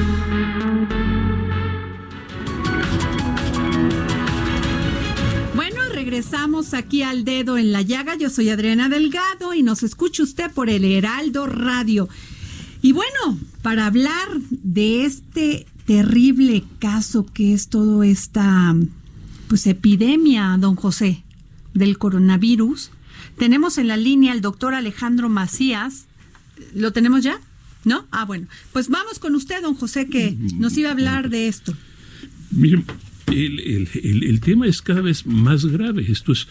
[6.21, 8.15] Regresamos aquí al dedo en la llaga.
[8.15, 12.09] Yo soy Adriana Delgado y nos escucha usted por el Heraldo Radio.
[12.83, 18.75] Y bueno, para hablar de este terrible caso que es todo esta
[19.47, 21.23] pues epidemia, don José,
[21.73, 22.91] del coronavirus,
[23.39, 26.05] tenemos en la línea al doctor Alejandro Macías.
[26.75, 27.39] ¿Lo tenemos ya?
[27.83, 28.05] ¿No?
[28.11, 28.45] Ah, bueno.
[28.73, 31.73] Pues vamos con usted, don José, que nos iba a hablar de esto.
[33.31, 36.05] El, tema es cada vez más grave.
[36.09, 36.47] Esto es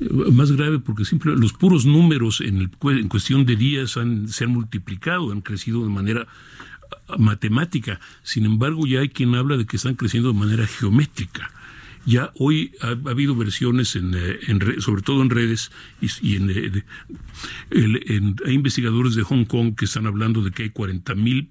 [0.00, 4.44] eh, más grave porque siempre los puros números en, en cuestión de días han, se
[4.44, 6.26] han multiplicado, han crecido de manera
[7.08, 8.00] ah, matemática.
[8.22, 11.50] Sin embargo, ya hay quien habla de que están creciendo de manera geométrica.
[12.06, 14.40] Ya hoy ha, habido versiones, en, eh,
[14.78, 20.42] sobre todo en redes, y, en, eh, hay investigadores de Hong Kong que están hablando
[20.42, 21.50] de que hay 40 mil,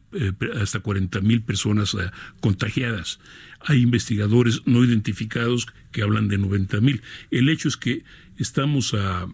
[0.60, 1.96] hasta 40 mil personas
[2.42, 3.20] contagiadas
[3.62, 7.02] Hay investigadores no identificados que hablan de 90 mil.
[7.32, 8.04] El hecho es que
[8.38, 9.28] estamos a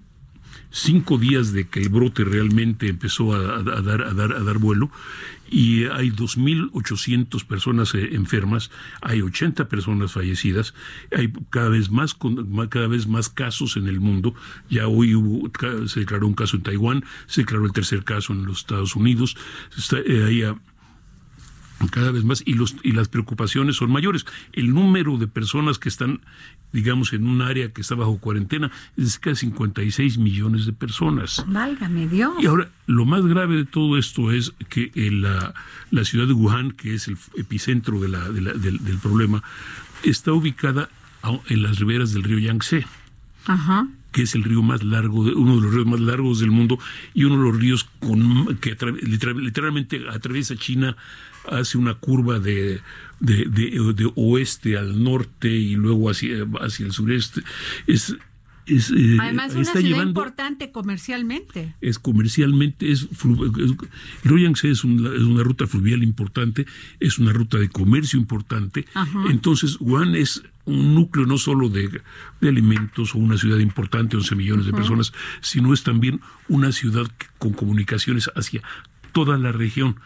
[0.72, 4.92] cinco días de que el brote realmente empezó a, dar, a, dar, a dar vuelo
[5.50, 10.74] y hay 2.800 personas eh, enfermas, hay 80 personas fallecidas,
[11.16, 12.18] hay cada vez más
[12.70, 14.34] cada vez más casos en el mundo.
[14.70, 15.50] Ya hoy hubo,
[15.88, 19.38] se declaró un caso en Taiwán, se declaró el tercer caso en los Estados Unidos.
[19.78, 20.54] Está, eh,
[21.92, 24.26] cada vez más y los y las preocupaciones son mayores.
[24.54, 26.22] El número de personas que están
[26.72, 31.44] digamos en un área que está bajo cuarentena es casi 56 millones de personas.
[31.48, 32.34] Válgame Dios.
[32.42, 35.54] Y ahora lo más grave de todo esto es que en la,
[35.92, 39.42] la ciudad de Wuhan, que es el epicentro de la, del, del problema,
[40.04, 40.90] está ubicada
[41.48, 42.86] en las riberas del río Yangtze.
[43.46, 46.80] Ajá que es el río más largo, uno de los ríos más largos del mundo
[47.14, 50.96] y uno de los ríos con, que literalmente atraviesa China,
[51.52, 52.80] hace una curva de,
[53.20, 57.42] de, oeste al norte y luego hacia, hacia el sureste.
[57.88, 58.16] Es,
[58.66, 61.76] es, eh, Además, es una ciudad importante comercialmente.
[61.82, 63.08] Es comercialmente, es,
[64.24, 66.66] Yangtze es una, es una, ruta fluvial importante,
[67.00, 68.86] es una ruta de comercio importante.
[69.30, 72.02] Entonces, Wuhan es un núcleo no solo de,
[72.42, 77.54] alimentos o una ciudad importante, 11 millones de personas, sino es también una ciudad con
[77.54, 78.62] comunicaciones hacia
[79.12, 79.98] toda la región.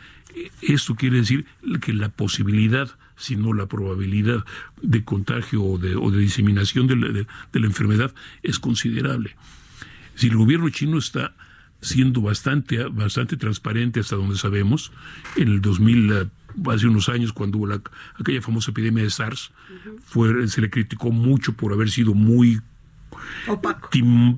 [0.62, 1.46] Esto quiere decir
[1.82, 4.46] que la posibilidad, si no la probabilidad
[4.82, 9.36] de contagio o de, o de diseminación de la, enfermedad es considerable.
[10.16, 11.36] Si el gobierno chino está
[11.82, 14.92] siendo bastante, bastante transparente hasta donde sabemos,
[15.36, 16.30] en el 2000
[16.72, 17.82] hace unos años cuando hubo la,
[18.16, 19.52] aquella famosa epidemia de SARS,
[20.04, 22.62] fue, se le criticó mucho por haber sido muy
[23.48, 23.90] opaco,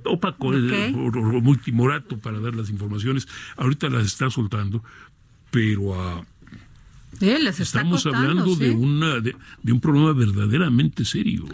[0.06, 3.28] opaco eh, muy timorato para dar las informaciones.
[3.58, 4.84] Ahorita las está soltando,
[5.52, 6.26] pero
[7.19, 9.36] a estamos hablando de una de,
[9.71, 11.45] un problema verdaderamente serio,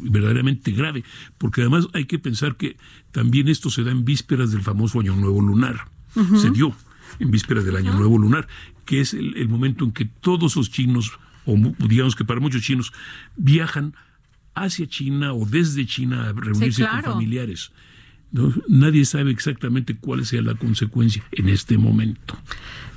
[0.00, 1.04] verdaderamente grave,
[1.38, 2.76] porque además hay que pensar que
[3.10, 5.88] también esto se da en vísperas del famoso Año Nuevo Lunar.
[6.36, 6.74] Se dio
[7.20, 8.48] en vísperas del Año Nuevo Lunar
[8.88, 11.12] que es el, momento en que todos los chinos,
[11.44, 12.94] o digamos que para muchos chinos,
[13.36, 13.94] viajan
[14.54, 17.70] hacia China o desde China a reunirse con familiares.
[18.66, 22.38] Nadie sabe exactamente cuál sea la consecuencia en este momento.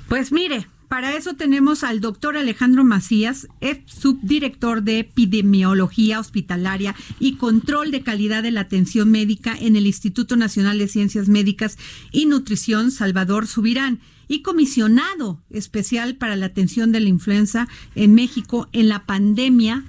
[0.08, 3.48] Pues mire, para eso tenemos al doctor Alejandro Macías,
[3.86, 10.36] subdirector de epidemiología hospitalaria y control de calidad de la atención médica en el Instituto
[10.36, 11.78] Nacional de Ciencias Médicas
[12.10, 18.68] y Nutrición Salvador Subirán y comisionado especial para la atención de la influenza en México
[18.72, 19.84] en la pandemia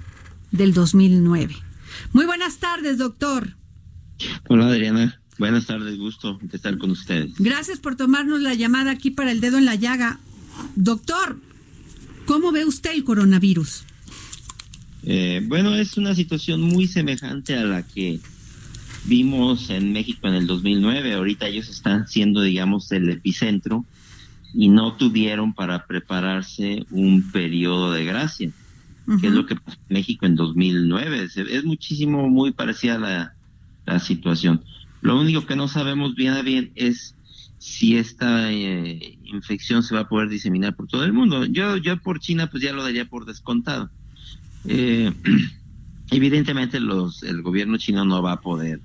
[0.52, 1.54] del 2009.
[2.14, 3.56] Muy buenas tardes, doctor.
[4.48, 5.20] Hola, Adriana.
[5.38, 7.34] Buenas tardes, gusto de estar con ustedes.
[7.38, 10.18] Gracias por tomarnos la llamada aquí para el dedo en la llaga.
[10.76, 11.38] Doctor,
[12.26, 13.84] ¿cómo ve usted el coronavirus?
[15.02, 18.20] Eh, bueno, es una situación muy semejante a la que
[19.04, 21.14] vimos en México en el 2009.
[21.14, 23.84] Ahorita ellos están siendo, digamos, el epicentro
[24.54, 28.50] y no tuvieron para prepararse un periodo de gracia,
[29.20, 31.28] que es lo que pasó en México en 2009.
[31.50, 33.34] Es, muchísimo, muy parecida la,
[33.84, 34.62] la situación.
[35.02, 37.14] Lo único que no sabemos bien a bien es
[37.64, 41.46] si esta eh, infección se va a poder diseminar por todo el mundo.
[41.46, 43.88] Yo, yo por China, pues ya lo daría por descontado.
[44.68, 45.10] Eh,
[46.10, 48.82] evidentemente, los, el gobierno chino no va a poder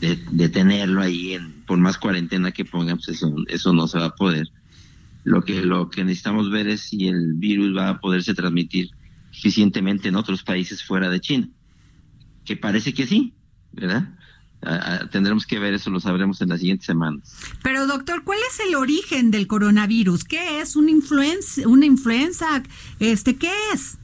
[0.00, 4.48] detenerlo ahí, en, por más cuarentena que pongamos, eso, eso no se va a poder.
[5.24, 8.88] Lo que, lo que necesitamos ver es si el virus va a poderse transmitir
[9.30, 11.50] eficientemente en otros países fuera de China.
[12.46, 13.34] Que parece que sí,
[13.72, 14.15] ¿verdad?
[15.10, 17.36] Tendremos que ver eso, lo sabremos en las siguientes semanas.
[17.62, 20.24] Pero doctor, ¿cuál es el origen del coronavirus?
[20.24, 21.68] ¿Qué es una influenza?
[21.68, 22.62] Una influenza?
[22.98, 23.98] Este, ¿qué es?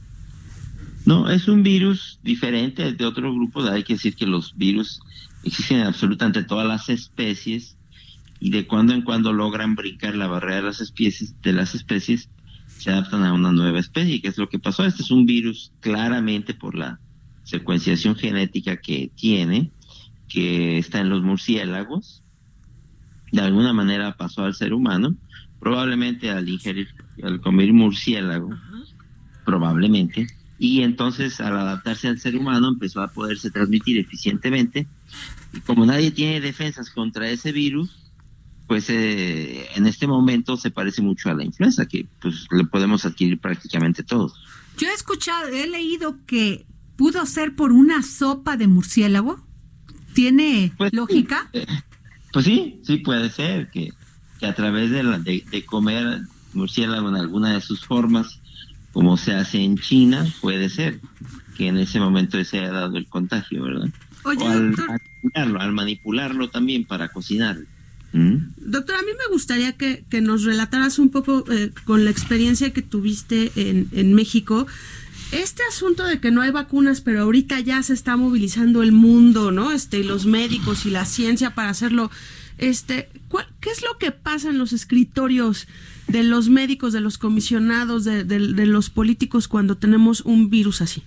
[1.05, 3.61] No, es un virus diferente de otro grupo.
[3.63, 5.01] Hay que decir que los virus
[5.43, 7.75] existen en absolutamente todas las especies
[8.39, 12.29] y de cuando en cuando logran brincar la barrera de las especies, de las especies
[12.77, 14.85] se adaptan a una nueva especie, que es lo que pasó.
[14.85, 16.99] Este es un virus claramente por la
[17.43, 19.71] secuenciación genética que tiene,
[20.33, 22.23] que está en los murciélagos,
[23.31, 25.15] de alguna manera pasó al ser humano,
[25.59, 26.87] probablemente al ingerir,
[27.21, 28.49] al comer murciélago,
[29.45, 30.25] probablemente,
[30.57, 34.87] y entonces al adaptarse al ser humano empezó a poderse transmitir eficientemente,
[35.53, 38.11] y como nadie tiene defensas contra ese virus,
[38.67, 43.05] pues eh, en este momento se parece mucho a la influenza, que pues le podemos
[43.05, 44.33] adquirir prácticamente todos.
[44.79, 46.65] Yo he escuchado, he leído que
[46.95, 49.52] pudo ser por una sopa de murciélago.
[50.13, 51.49] ¿Tiene pues lógica?
[52.31, 53.93] Pues sí, sí puede ser que,
[54.39, 56.21] que a través de, la, de, comer
[56.53, 58.39] murciélago en alguna de sus formas
[58.91, 60.99] como se hace en China, puede ser
[61.57, 63.89] que en ese momento se haya dado el contagio, ¿verdad?
[64.23, 64.87] Oye, o al doctor.
[64.87, 67.57] manipularlo, al manipularlo también para cocinar.
[68.13, 72.71] Doctor, a mí me gustaría que, que nos relataras un poco eh, con la experiencia
[72.71, 74.67] que tuviste en, en México.
[75.33, 79.51] Este asunto de que no hay vacunas, pero ahorita ya se está movilizando el mundo,
[79.51, 79.71] ¿no?
[79.71, 82.11] Este, y los médicos y la ciencia para hacerlo.
[82.59, 85.67] Este, ¿cuál- ¿qué es lo que pasa en los escritorios
[86.07, 91.01] de los médicos, de los comisionados, de, los políticos cuando tenemos un virus así?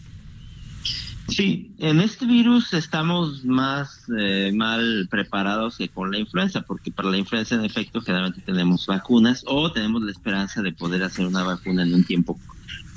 [1.28, 7.10] Sí, en este virus estamos más eh, mal preparados que con la influenza, porque para
[7.10, 11.44] la influenza en efecto generalmente tenemos vacunas o tenemos la esperanza de poder hacer una
[11.44, 12.38] vacuna en un tiempo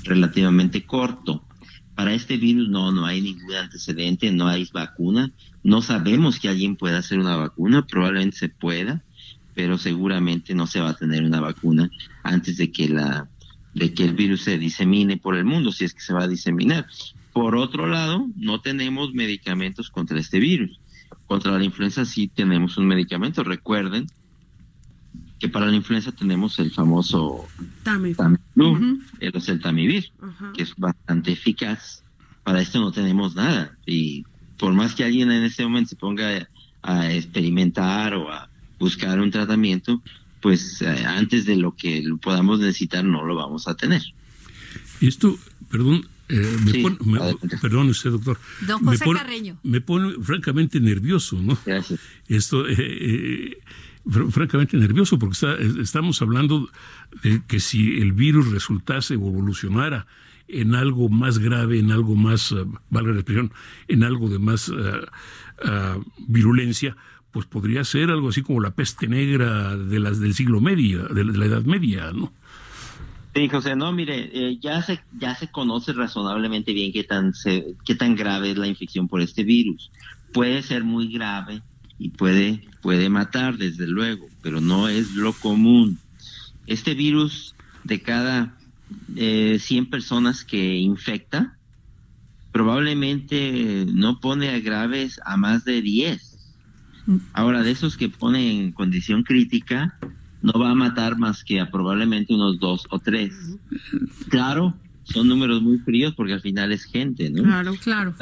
[0.04, 1.44] relativamente corto.
[1.94, 5.32] Para este virus no, no hay ningún antecedente, no hay vacuna.
[5.62, 9.02] No sabemos que alguien pueda hacer una vacuna, probablemente se pueda,
[9.54, 11.90] pero seguramente no se va a tener una vacuna
[12.22, 13.28] antes de que la
[13.74, 16.28] de que el virus se disemine por el mundo, si es que se va a
[16.28, 16.86] diseminar.
[17.32, 20.80] Por otro lado, no tenemos medicamentos contra este virus.
[21.26, 23.44] Contra la influenza sí tenemos un medicamento.
[23.44, 24.06] Recuerden
[25.40, 27.46] que para la influenza tenemos el famoso
[27.82, 28.16] Tamiflu.
[28.54, 30.52] Tamiflu, el oseltamivir, Ajá.
[30.54, 32.02] que es bastante eficaz.
[32.44, 33.76] Para esto no tenemos nada.
[33.86, 34.24] Y
[34.58, 36.46] por más que alguien en este momento se ponga
[36.82, 40.02] a experimentar o a buscar un tratamiento,
[40.40, 44.02] pues eh, antes de lo que lo podamos necesitar no lo vamos a tener.
[45.00, 45.38] Esto,
[45.70, 47.58] perdón, eh, me Sí, pone- me- adelante.
[47.60, 48.38] perdón usted, doctor.
[48.66, 49.58] Don Me José pone- Carreño.
[49.62, 51.58] Me pone francamente nervioso, ¿no?
[51.64, 51.98] Gracias.
[52.28, 53.58] Esto, eh, eh,
[54.10, 56.68] fr- francamente nervioso, porque está- eh, estamos hablando
[57.22, 60.06] de que si el virus resultase o evolucionara
[60.48, 63.52] en algo más grave, en algo más, eh, valga la expresión,
[63.88, 64.72] en algo de más eh,
[65.64, 65.98] ah,
[66.28, 66.96] virulencia,
[67.30, 71.24] pues podría ser algo así como la peste negra de las del siglo medio, de
[71.24, 72.32] la, de la Edad Media, ¿no?
[73.32, 77.76] Sí, José, no, mire, eh, ya se ya se conoce razonablemente bien qué tan se-
[77.86, 79.92] qué tan grave es la infección por este virus.
[80.32, 81.62] Puede ser muy grave
[82.00, 85.98] y puede puede matar desde luego, pero no es lo común.
[86.66, 88.56] Este virus de cada
[89.16, 91.56] eh, 100 personas que infecta
[92.52, 96.26] probablemente no pone a graves a más de 10.
[97.32, 99.98] Ahora, de esos que pone en condición crítica,
[100.42, 103.32] no va a matar más que a probablemente unos dos o tres.
[104.28, 104.74] Claro,
[105.04, 107.42] son números muy fríos porque al final es gente, ¿no?
[107.42, 108.14] Claro, claro.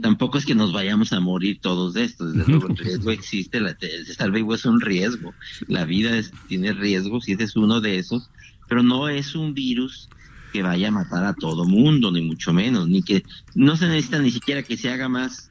[0.00, 2.34] Tampoco es que nos vayamos a morir todos de estos.
[2.34, 5.34] Desde luego, el riesgo existe, la, estar vivo es un riesgo.
[5.68, 8.28] La vida es- tiene riesgos y ese es uno de esos,
[8.68, 10.08] pero no es un virus
[10.52, 13.22] que vaya a matar a todo mundo, ni mucho menos, ni que
[13.54, 15.50] no se necesita ni siquiera que se haga más,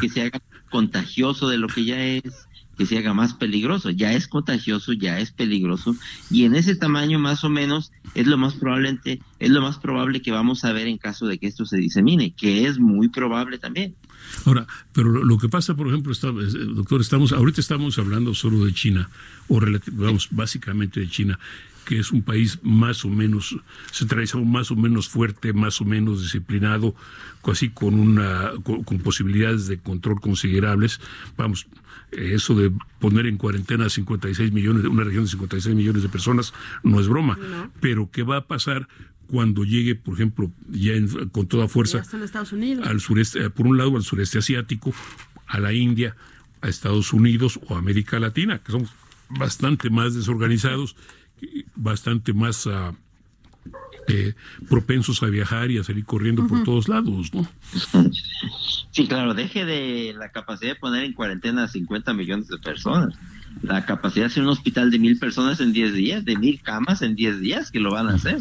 [0.00, 2.22] que se haga contagioso de lo que ya es,
[2.82, 3.90] que se haga más peligroso.
[3.90, 5.94] Ya es contagioso, ya es peligroso,
[6.30, 8.98] y en ese tamaño más o menos es lo más probable,
[9.38, 12.32] es lo más probable que vamos a ver en caso de que esto se disemine,
[12.32, 13.94] que es muy probable también.
[14.46, 18.64] Ahora, pero lo, que pasa, por ejemplo, está, eh, doctor, estamos ahorita estamos hablando solo
[18.64, 19.10] de China,
[19.46, 19.60] o
[19.92, 21.38] vamos, básicamente de China,
[21.84, 23.56] que es un país más o menos
[23.92, 26.96] centralizado, más o menos fuerte, más o menos disciplinado,
[27.44, 31.00] así con una con, con posibilidades de control considerables.
[31.36, 31.66] Vamos,
[32.12, 36.52] eso de poner en cuarentena a 56 millones, una región de 56 millones de personas,
[36.82, 37.38] no es broma.
[37.80, 38.86] Pero ¿qué va a pasar
[39.28, 42.86] cuando llegue, por ejemplo, ya en- con toda fuerza Ya está en Estados Unidos.
[42.86, 44.92] al sureste, eh, por un lado al sureste asiático,
[45.46, 46.14] a la India,
[46.60, 48.90] a Estados Unidos o a América Latina, que somos
[49.30, 50.96] bastante más desorganizados,
[51.74, 52.92] bastante más ah,
[54.08, 54.34] eh,
[54.68, 57.48] propensos a viajar y a salir corriendo por todos lados, ¿no?
[58.90, 63.14] Sí, claro, deje de la capacidad de poner en cuarentena a 50 millones de personas.
[63.62, 67.00] La capacidad de hacer un hospital de mil personas en 10 días, de mil camas
[67.02, 68.38] en 10 días, que lo van a hacer.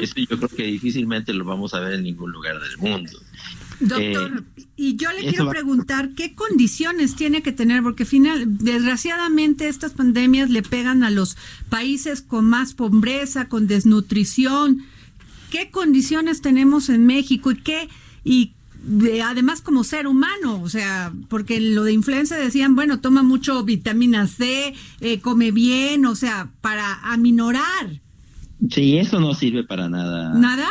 [0.00, 3.10] Eso yo creo que difícilmente lo vamos a ver en ningún lugar del mundo.
[3.80, 9.68] Doctor, Eh, y yo le quiero preguntar qué condiciones tiene que tener, porque final, desgraciadamente
[9.68, 11.36] estas pandemias le pegan a los
[11.68, 14.84] países con más pobreza, con desnutrición.
[15.50, 17.88] ¿Qué condiciones tenemos en México y qué
[18.24, 23.22] y de- además como ser humano, o sea, porque lo de influenza decían, bueno, toma
[23.22, 28.00] mucho vitamina C, eh, come bien, o sea, para aminorar.
[28.70, 30.32] Sí, eso no sirve para nada.
[30.34, 30.68] ¿Nada?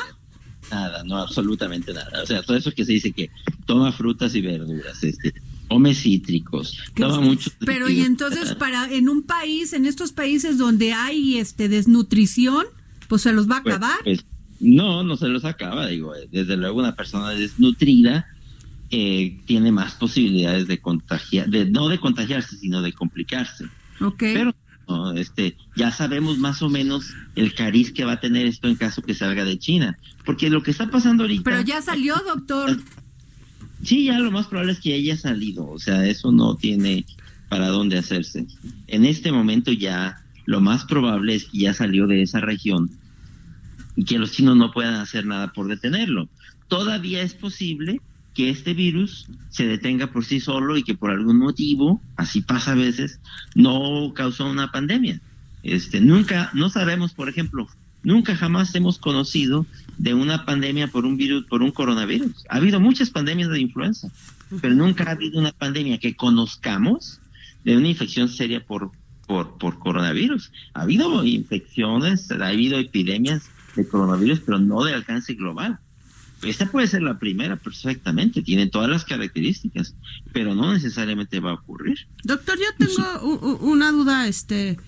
[0.71, 2.23] Nada, no, absolutamente nada.
[2.23, 3.29] O sea, todo eso que se dice que
[3.65, 5.33] toma frutas y verduras, este,
[5.67, 7.51] come cítricos, toma mucho.
[7.65, 12.65] Pero y entonces para en un país, en estos países donde hay este desnutrición,
[13.07, 13.97] pues se los va a Pues- acabar.
[14.03, 14.25] pues,
[14.59, 16.15] no, no se los acaba, digo.
[16.15, 18.27] eh, Desde luego una persona desnutrida
[18.91, 23.65] eh, tiene más posibilidades de contagiar, de, no de contagiarse, sino de complicarse.
[24.01, 24.17] ok.
[24.19, 24.55] Pero
[24.87, 25.13] ¿no?
[25.13, 29.03] Este, ya sabemos más o menos el cariz que va a tener esto en caso
[29.03, 29.97] que salga de China.
[30.25, 31.43] Porque lo que está pasando ahorita...
[31.43, 32.77] Pero ya salió, doctor.
[33.83, 35.69] Sí, ya lo más probable es que haya salido.
[35.69, 37.05] O sea, eso no tiene
[37.49, 38.47] para dónde hacerse.
[38.87, 42.89] En este momento ya lo más probable es que ya salió de esa región
[43.99, 46.29] y que los chinos no puedan hacer nada por detenerlo.
[46.69, 47.99] Todavía es posible
[48.33, 52.71] que este virus se detenga por sí solo y que por algún motivo, así pasa
[52.71, 53.19] a veces,
[53.55, 55.19] no causó una pandemia.
[55.63, 57.67] Este, nunca, no sabemos, por ejemplo,
[58.01, 59.65] nunca jamás hemos conocido
[59.97, 62.45] de una pandemia por un virus, por un coronavirus.
[62.47, 64.09] Ha habido muchas pandemias de influenza,
[64.61, 67.19] pero nunca ha habido una pandemia que conozcamos
[67.65, 68.91] de una infección seria por,
[69.27, 70.53] por, por coronavirus.
[70.73, 75.79] Ha habido infecciones, ha habido epidemias de coronavirus, pero no de alcance global.
[76.41, 79.93] Esta puede ser la primera perfectamente, tiene todas las características,
[80.31, 82.07] pero no necesariamente va a ocurrir.
[82.23, 84.79] Doctor, yo tengo una duda, este,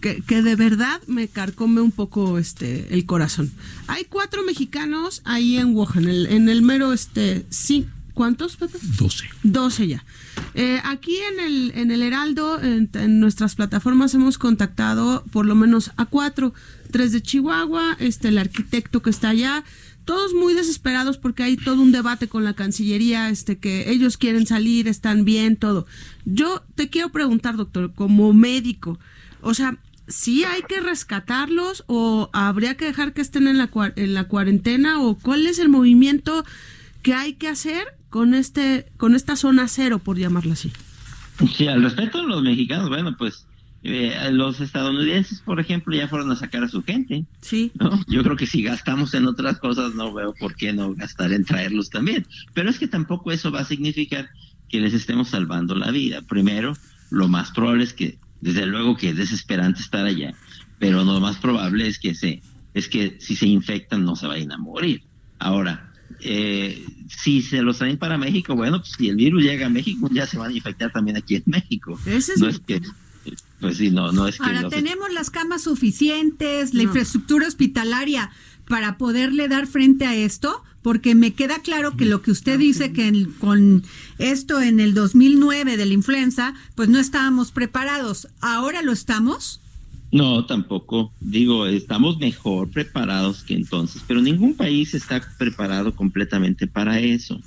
[0.00, 3.52] que, que, de verdad me carcome un poco este el corazón.
[3.86, 7.86] Hay cuatro mexicanos ahí en Wuhan, en el, en el mero este sí,
[8.16, 8.78] ¿cuántos, Pepe?
[8.98, 9.26] Doce.
[9.42, 10.04] Doce ya.
[10.54, 15.54] Eh, aquí en el, en el Heraldo, en, en, nuestras plataformas hemos contactado por lo
[15.54, 16.54] menos a cuatro,
[16.90, 19.64] tres de Chihuahua, este el arquitecto que está allá,
[20.06, 24.46] todos muy desesperados porque hay todo un debate con la Cancillería, este que ellos quieren
[24.46, 25.86] salir, están bien, todo.
[26.24, 28.98] Yo te quiero preguntar, doctor, como médico,
[29.42, 29.76] o sea,
[30.08, 35.02] ¿sí hay que rescatarlos o habría que dejar que estén en la, en la cuarentena
[35.02, 36.46] o cuál es el movimiento
[37.02, 40.72] que hay que hacer con este con esta zona cero, por llamarla así?
[41.54, 43.46] Sí, al respecto de los mexicanos, bueno, pues
[43.82, 47.24] eh, los estadounidenses, por ejemplo, ya fueron a sacar a su gente.
[47.40, 47.70] Sí.
[47.78, 48.00] ¿no?
[48.08, 51.44] Yo creo que si gastamos en otras cosas, no veo por qué no gastar en
[51.44, 52.26] traerlos también.
[52.52, 54.28] Pero es que tampoco eso va a significar
[54.68, 56.22] que les estemos salvando la vida.
[56.22, 56.76] Primero,
[57.10, 60.34] lo más probable es que, desde luego que es desesperante estar allá,
[60.78, 62.42] pero lo más probable es que se,
[62.74, 65.02] es que si se infectan no se vayan a morir.
[65.38, 65.85] Ahora,
[66.20, 70.08] eh, si se los traen para México, bueno, pues si el virus llega a México,
[70.12, 71.98] ya se van a infectar también aquí en México.
[72.06, 72.80] Ese es no es que
[73.58, 76.88] pues sí, no, no es que Ahora no se- tenemos las camas suficientes, la No.
[76.88, 78.30] infraestructura hospitalaria
[78.68, 82.92] para poderle dar frente a esto, porque me queda claro que lo que usted dice
[82.92, 83.82] que en- con
[84.18, 88.28] esto en el 2009 de la influenza, pues no estábamos preparados.
[88.40, 89.60] ¿Ahora lo estamos?
[90.12, 91.12] No, tampoco.
[91.20, 97.40] Digo, estamos mejor preparados que entonces, pero ningún país está preparado completamente para eso.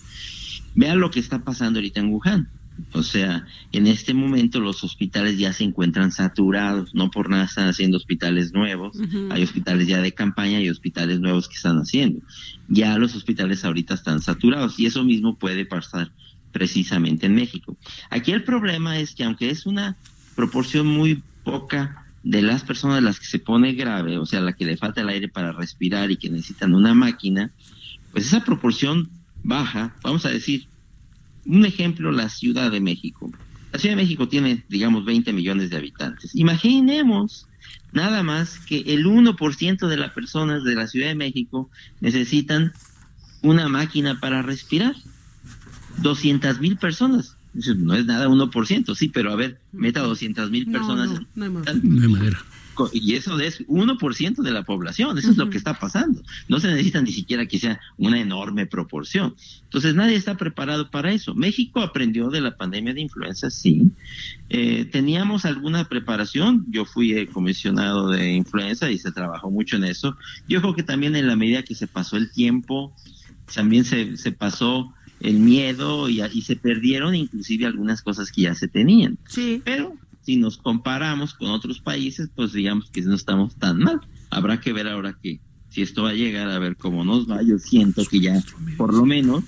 [0.76, 2.49] Vean lo que está pasando ahorita en Wuhan.
[2.93, 7.68] O sea, en este momento los hospitales ya se encuentran saturados, no por nada están
[7.68, 8.97] haciendo hospitales nuevos,
[9.32, 12.22] hay hospitales ya de campaña y hospitales nuevos que están haciendo.
[12.70, 16.12] Ya los hospitales ahorita están saturados y eso mismo puede pasar
[16.51, 17.76] precisamente en México.
[18.10, 19.97] Aquí el problema es que aunque es una
[20.36, 24.66] proporción muy poca de las personas las que se pone grave, o sea, la que
[24.66, 27.52] le falta el aire para respirar y que necesitan una máquina,
[28.12, 29.10] pues esa proporción
[29.44, 30.68] baja, vamos a decir,
[31.46, 33.32] un ejemplo, la Ciudad de México.
[33.72, 36.36] La Ciudad de México tiene, digamos, 20 millones de habitantes.
[36.36, 37.48] Imaginemos
[37.92, 41.70] nada más que el 1% de las personas de la Ciudad de México
[42.02, 42.74] necesitan
[43.42, 44.96] una máquina para respirar.
[45.98, 47.36] 200 mil personas.
[47.60, 51.10] Dices, No es nada 1%, sí, pero a ver, meta 200 mil personas.
[51.10, 51.76] no, no hay más.
[51.84, 52.39] No hay manera.
[52.93, 56.22] Y eso es 1% de la población, eso es lo que está pasando.
[56.47, 59.36] No se necesita ni siquiera que sea una enorme proporción.
[59.64, 61.36] Entonces nadie está preparado para eso.
[61.36, 63.91] México aprendió de la pandemia de influenza, sí.
[64.49, 69.84] Eh, teníamos alguna preparación, yo fui eh, comisionado de influenza y se trabajó mucho en
[69.84, 70.16] eso.
[70.47, 72.95] Yo creo que también en la medida que se pasó el tiempo,
[73.53, 78.56] también se, se pasó el miedo y, y se perdieron inclusive algunas cosas que ya
[78.56, 79.18] se tenían.
[79.28, 79.62] Sí.
[79.64, 84.02] Pero si nos comparamos con otros países, pues digamos que no estamos tan mal.
[84.30, 85.40] Habrá que ver ahora que
[85.70, 87.42] si esto va a llegar a ver cómo nos va.
[87.42, 88.42] Yo siento que ya,
[88.78, 89.44] por lo menos,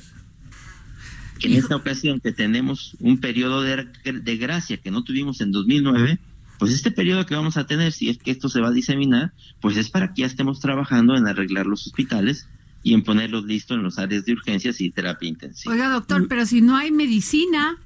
[1.39, 5.51] que en esta ocasión que tenemos un periodo de, de gracia que no tuvimos en
[5.51, 6.19] 2009,
[6.59, 9.33] pues este periodo que vamos a tener, si es que esto se va a diseminar,
[9.61, 12.47] pues es para que ya estemos trabajando en arreglar los hospitales
[12.83, 15.73] y en ponerlos listos en los áreas de urgencias y terapia intensiva.
[15.73, 17.77] Oiga, doctor, pero si no hay medicina,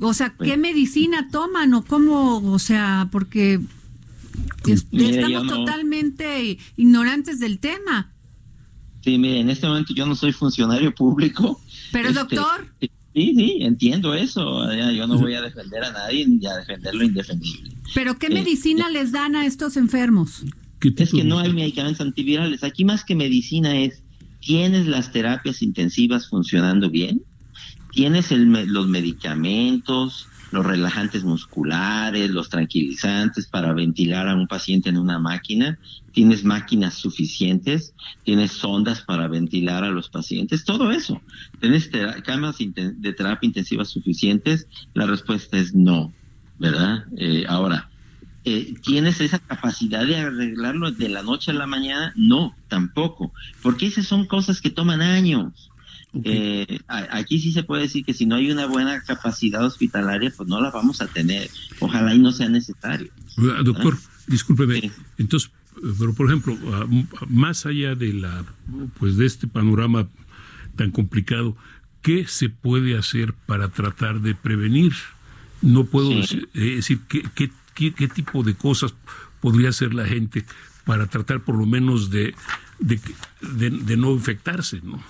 [0.00, 2.38] o sea, ¿qué medicina toman o cómo?
[2.52, 3.60] O sea, porque
[4.66, 8.12] es- estamos no- totalmente ignorantes del tema.
[9.02, 11.60] Sí, mire, en este momento yo no soy funcionario público.
[11.92, 12.66] Pero, Este, doctor,
[13.12, 14.72] Sí, sí, entiendo eso.
[14.92, 17.72] Yo no voy a defender a nadie ni a defender lo indefendible.
[17.92, 20.44] ¿pero qué eh, medicina les dan a estos enfermos?
[20.78, 22.62] ¿Qué Es que no hay medicamentos antivirales.
[22.62, 24.04] Aquí más que medicina es,
[24.40, 27.22] ¿tienes las terapias intensivas funcionando bien?
[27.90, 30.30] ¿Tienes los medicamentos?
[30.50, 35.78] los relajantes musculares, los tranquilizantes para ventilar a un paciente en una máquina,
[36.10, 41.24] tienes máquinas suficientes, tienes sondas para ventilar a los pacientes, todo eso.
[41.60, 41.90] ¿Tienes
[42.24, 44.66] camas de terapia intensiva suficientes?
[44.92, 46.16] La respuesta es no,
[46.58, 47.04] ¿verdad?
[47.16, 47.89] Eh, ahora,
[48.44, 52.12] eh, ¿tienes esa capacidad de arreglarlo de la noche a la mañana?
[52.16, 53.32] No, tampoco,
[53.62, 55.70] porque esas son cosas que toman años.
[56.24, 60.48] Eh, aquí sí se puede decir que si no hay una buena capacidad hospitalaria, pues
[60.48, 61.48] no la vamos a tener.
[61.78, 63.10] Ojalá y no sea necesario.
[63.64, 64.90] Doctor, discúlpeme.
[65.18, 65.50] Entonces,
[65.98, 66.56] pero por ejemplo,
[67.28, 68.44] más allá de la,
[68.98, 70.08] pues de este panorama
[70.76, 71.56] tan complicado,
[72.02, 74.92] ¿qué se puede hacer para tratar de prevenir?
[75.62, 77.50] No puedo decir, ¿qué, qué,
[77.90, 78.94] qué, tipo de cosas
[79.40, 80.44] podría hacer la gente
[80.84, 82.34] para tratar por lo menos de,
[82.78, 85.00] de, no infectarse, ¿no?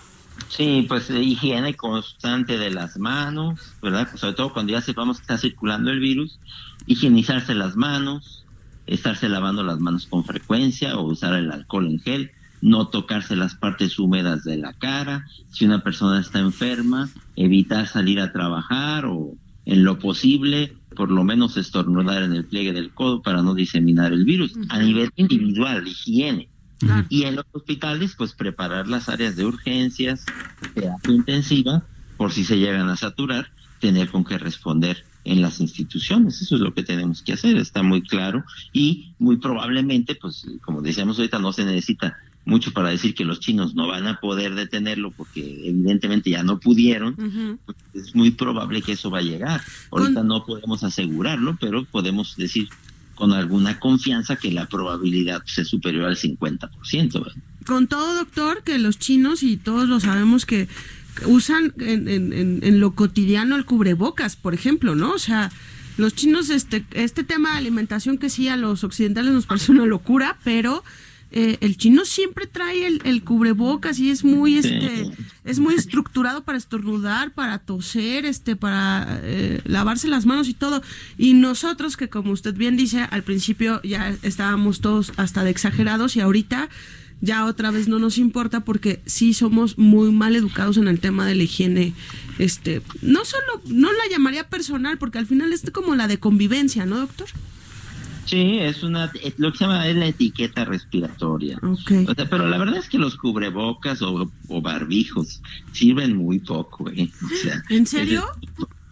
[0.49, 4.09] Sí, pues eh, higiene constante de las manos, ¿verdad?
[4.17, 6.39] Sobre todo cuando ya sepamos que está circulando el virus,
[6.87, 8.45] higienizarse las manos,
[8.87, 13.55] estarse lavando las manos con frecuencia o usar el alcohol en gel, no tocarse las
[13.55, 19.35] partes húmedas de la cara, si una persona está enferma, evitar salir a trabajar o
[19.65, 24.13] en lo posible por lo menos estornudar en el pliegue del codo para no diseminar
[24.13, 24.53] el virus.
[24.69, 26.51] A nivel individual, higiene.
[27.09, 30.27] Y en los hospitales, pues preparar las áreas de urgencias,
[30.75, 31.83] terapia intensiva,
[32.19, 36.43] por si se llegan a saturar, tener con qué responder en las instituciones.
[36.43, 38.45] Eso es lo que tenemos que hacer, está muy claro.
[38.75, 42.19] Y muy probablemente, pues como decíamos ahorita, no se necesita
[42.51, 46.59] mucho para decir que los chinos no van a poder detenerlo porque evidentemente ya no
[46.59, 49.63] pudieron, pues, es muy probable que eso va a llegar.
[49.91, 52.69] Ahorita no podemos asegurarlo, pero podemos decir
[53.15, 57.33] con alguna confianza que la probabilidad pues, es superior al 50%.
[57.67, 60.69] Con todo, doctor, que los chinos, y todos lo sabemos, que
[61.27, 62.33] usan en, en,
[62.63, 65.13] en, lo cotidiano el cubrebocas, por ejemplo, ¿no?
[65.13, 65.53] O sea,
[65.99, 69.85] los chinos, este, este tema de alimentación que sí a los occidentales nos parece una
[69.85, 70.83] locura, pero
[71.33, 75.11] eh, el chino siempre trae el, cubrebocas y es muy este
[75.45, 80.83] es muy estructurado para estornudar para toser este para eh, lavarse las manos y todo.
[81.17, 86.17] Y nosotros que como usted bien dice al principio ya estábamos todos hasta de exagerados
[86.17, 86.69] y ahorita
[87.21, 91.27] ya otra vez no nos importa porque sí somos muy mal educados en el tema
[91.27, 91.93] de la higiene
[92.39, 96.87] este no solo no la llamaría personal porque al final es como la de convivencia
[96.87, 97.29] no doctor
[98.31, 101.59] Sí, es una, lo que se llama es la etiqueta respiratoria.
[102.31, 104.31] pero la verdad es que los cubrebocas o,
[104.63, 107.11] barbijos sirven muy poco, ¿eh?
[107.71, 108.25] ¿En serio?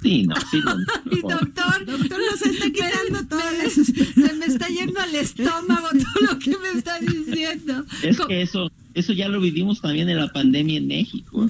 [0.03, 0.61] Sí, no, sí,
[1.22, 3.41] doctor, doctor nos está quedando todo.
[3.70, 7.84] Se me está yendo al estómago todo lo que me está diciendo.
[8.03, 11.49] Es que eso, eso ya lo vivimos también en la pandemia en México.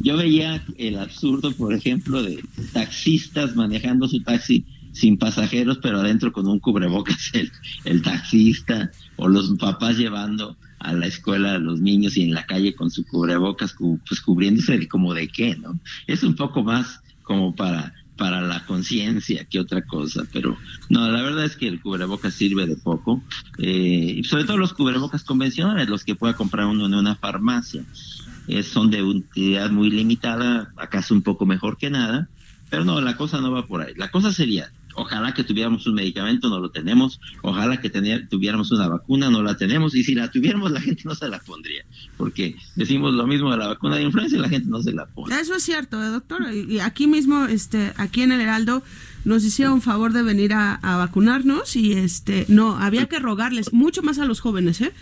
[0.00, 2.42] Yo veía el absurdo, por ejemplo, de
[2.74, 7.32] taxistas manejando su taxi sin pasajeros, pero adentro con un cubrebocas
[7.84, 12.46] el, taxista o los papás llevando a la escuela a los niños y en la
[12.46, 13.74] calle con su cubrebocas,
[14.08, 15.78] pues cubriéndose como de qué, ¿no?
[16.06, 20.54] Es un poco más como para para la conciencia que otra cosa, pero
[20.90, 23.22] no, la verdad es que el cubrebocas sirve de poco,
[23.56, 27.82] eh, sobre todo los cubrebocas convencionales, los que pueda comprar uno en una farmacia,
[28.46, 32.28] eh, son de utilidad muy limitada, acaso un poco mejor que nada,
[32.68, 35.94] pero no, la cosa no va por ahí, la cosa sería Ojalá que tuviéramos un
[35.94, 37.20] medicamento, no lo tenemos.
[37.42, 37.90] Ojalá que
[38.28, 39.94] tuviéramos una vacuna, no la tenemos.
[39.94, 41.84] Y si la tuviéramos, la gente no se la pondría.
[42.16, 45.06] Porque decimos lo mismo de la vacuna de influenza y la gente no se la
[45.06, 45.38] pone.
[45.40, 46.52] Eso es cierto, ¿eh, doctor.
[46.52, 48.82] Y aquí mismo, este, aquí en el Heraldo,
[49.24, 54.18] nos hicieron favor de venir a, vacunarnos y este, no, había que rogarles, mucho más
[54.18, 54.92] a los jóvenes, ¿eh?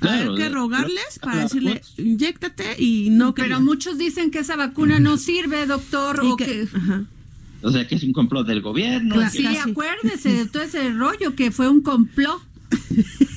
[0.00, 5.16] Había que rogarles para decirle, inyectate y no Pero muchos dicen que esa vacuna no
[5.16, 6.68] sirve, doctor, o que...
[7.64, 9.28] O sea, que es un complot del gobierno.
[9.30, 12.42] sí, acuérdese de todo ese rollo que fue un complot.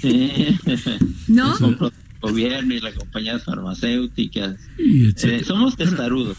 [0.02, 0.58] Sí.
[1.28, 1.54] ¿No?
[1.54, 4.60] Es un complot del gobierno y las compañías farmacéuticas.
[4.78, 6.38] Eh, somos testarudos.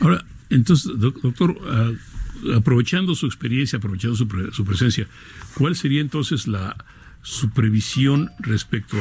[0.00, 1.92] Ahora, entonces, doctor, ah,
[2.54, 5.08] aprovechando su experiencia, aprovechando su, presencia,
[5.56, 6.76] ¿cuál sería entonces la
[7.22, 8.98] su previsión respecto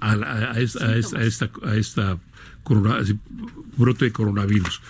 [0.00, 2.18] a, a, esta, a esta
[3.76, 4.80] brote de coronavirus?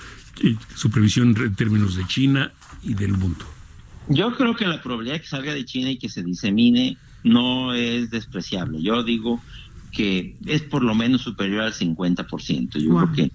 [0.74, 3.45] Su previsión en términos de China y del mundo?
[4.09, 7.74] Yo creo que la probabilidad de que salga de China y que se disemine no
[7.74, 8.80] es despreciable.
[8.82, 9.43] Yo digo
[9.93, 12.78] que es por lo menos superior al 50%.
[12.78, 13.30] Yo creo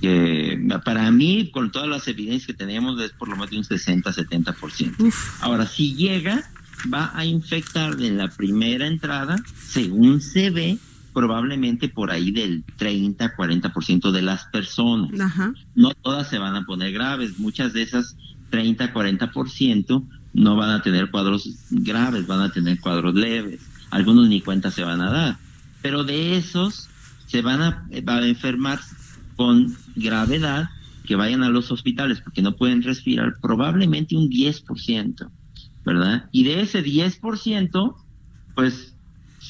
[0.00, 5.14] que, para mí, con todas las evidencias que tenemos, es por lo menos un 60-70%.
[5.40, 6.48] Ahora, si llega,
[6.92, 9.36] va a infectar de la primera entrada,
[9.68, 10.78] según se ve,
[11.16, 15.10] probablemente por ahí del 30-40% de las personas.
[15.74, 18.18] No todas se van a poner graves, muchas de esas
[18.50, 23.62] 30, 40% no van a tener cuadros graves, van a tener cuadros leves.
[23.90, 25.38] Algunos ni cuenta se van a dar.
[25.80, 26.86] Pero de esos
[27.28, 28.78] se van a, van a enfermar
[29.36, 30.68] con gravedad
[31.06, 35.30] que vayan a los hospitales porque no pueden respirar, probablemente un 10%,
[35.82, 36.28] ¿verdad?
[36.30, 37.96] Y de ese 10%,
[38.54, 38.95] pues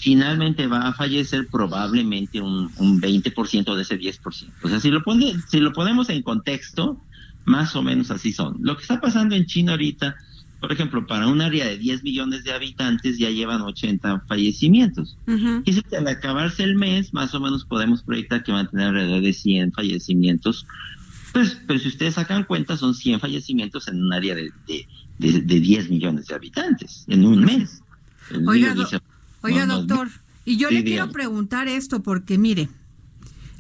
[0.01, 4.49] finalmente va a fallecer probablemente un, un 20% de ese 10%.
[4.63, 7.01] O sea, si lo, pone, si lo ponemos en contexto,
[7.45, 8.57] más o menos así son.
[8.61, 10.17] Lo que está pasando en China ahorita,
[10.61, 15.17] por ejemplo, para un área de 10 millones de habitantes ya llevan 80 fallecimientos.
[15.65, 18.89] Y si al acabarse el mes, más o menos podemos proyectar que van a tener
[18.89, 20.67] alrededor de 100 fallecimientos.
[21.33, 24.89] Pues, pero si ustedes sacan cuenta, son 100 fallecimientos en un área de, de,
[25.19, 27.83] de, de 10 millones de habitantes en un mes.
[28.47, 28.99] Oiga, dice,
[29.55, 30.09] oiga, no, doctor,
[30.45, 32.69] y yo Sí, le quiero preguntar esto porque mire,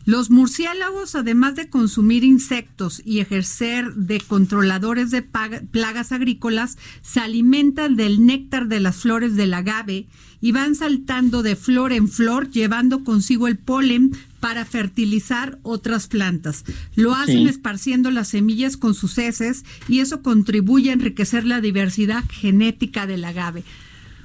[0.05, 7.97] los murciélagos, además de consumir insectos y ejercer de controladores de plagas agrícolas, se alimentan
[7.97, 10.07] del néctar de las flores del agave
[10.41, 16.64] y van saltando de flor en flor, llevando consigo el polen para fertilizar otras plantas.
[16.95, 17.49] Lo hacen Sí.
[17.49, 23.24] esparciendo las semillas con sus heces y eso contribuye a enriquecer la diversidad genética del
[23.24, 23.64] agave.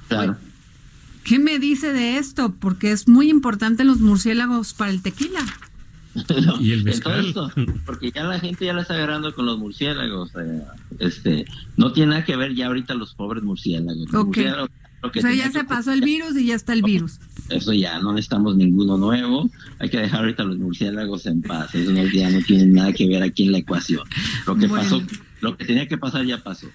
[0.06, 0.36] Claro.
[1.24, 2.54] ¿Qué me dice de esto?
[2.58, 5.40] Porque es muy importante los murciélagos para el tequila.
[6.60, 7.24] Y el mezcal.
[7.26, 7.50] esto,
[7.86, 10.30] porque ya la gente ya la está agarrando con los murciélagos.
[10.36, 10.62] eh,
[10.98, 11.46] este,
[11.78, 14.12] no tiene nada que ver ya ahorita los pobres murciélagos.
[14.12, 14.26] Los Ok.
[14.26, 14.68] murciélagos,
[15.02, 17.18] lo que O sea, ya que- se pasó el virus y ya está el virus.
[17.48, 19.50] Eso ya, no necesitamos ninguno nuevo.
[19.78, 21.74] Hay que dejar ahorita los murciélagos en paz.
[21.74, 24.06] Eso no, ya no tienen nada que ver aquí en la ecuación.
[24.46, 24.82] Lo que Bueno.
[24.84, 25.02] pasó,
[25.40, 26.66] lo que tenía que pasar ya pasó.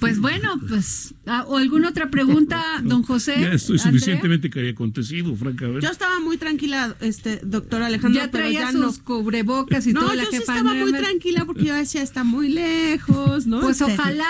[0.00, 3.36] Pues bueno, pues, ah, ¿o alguna otra pregunta, don José?
[3.40, 3.92] Ya estoy Andrea?
[3.92, 5.80] suficientemente que haya acontecido, francamente.
[5.84, 8.88] Yo estaba muy tranquila, este, doctor Alejandro, Ya pero traía ya no.
[8.88, 12.02] sus cubrebocas y No, toda la yo sí jefa estaba muy tranquila porque yo decía,
[12.02, 13.60] está muy lejos, ¿no?
[13.60, 14.28] Pues Este, ojalá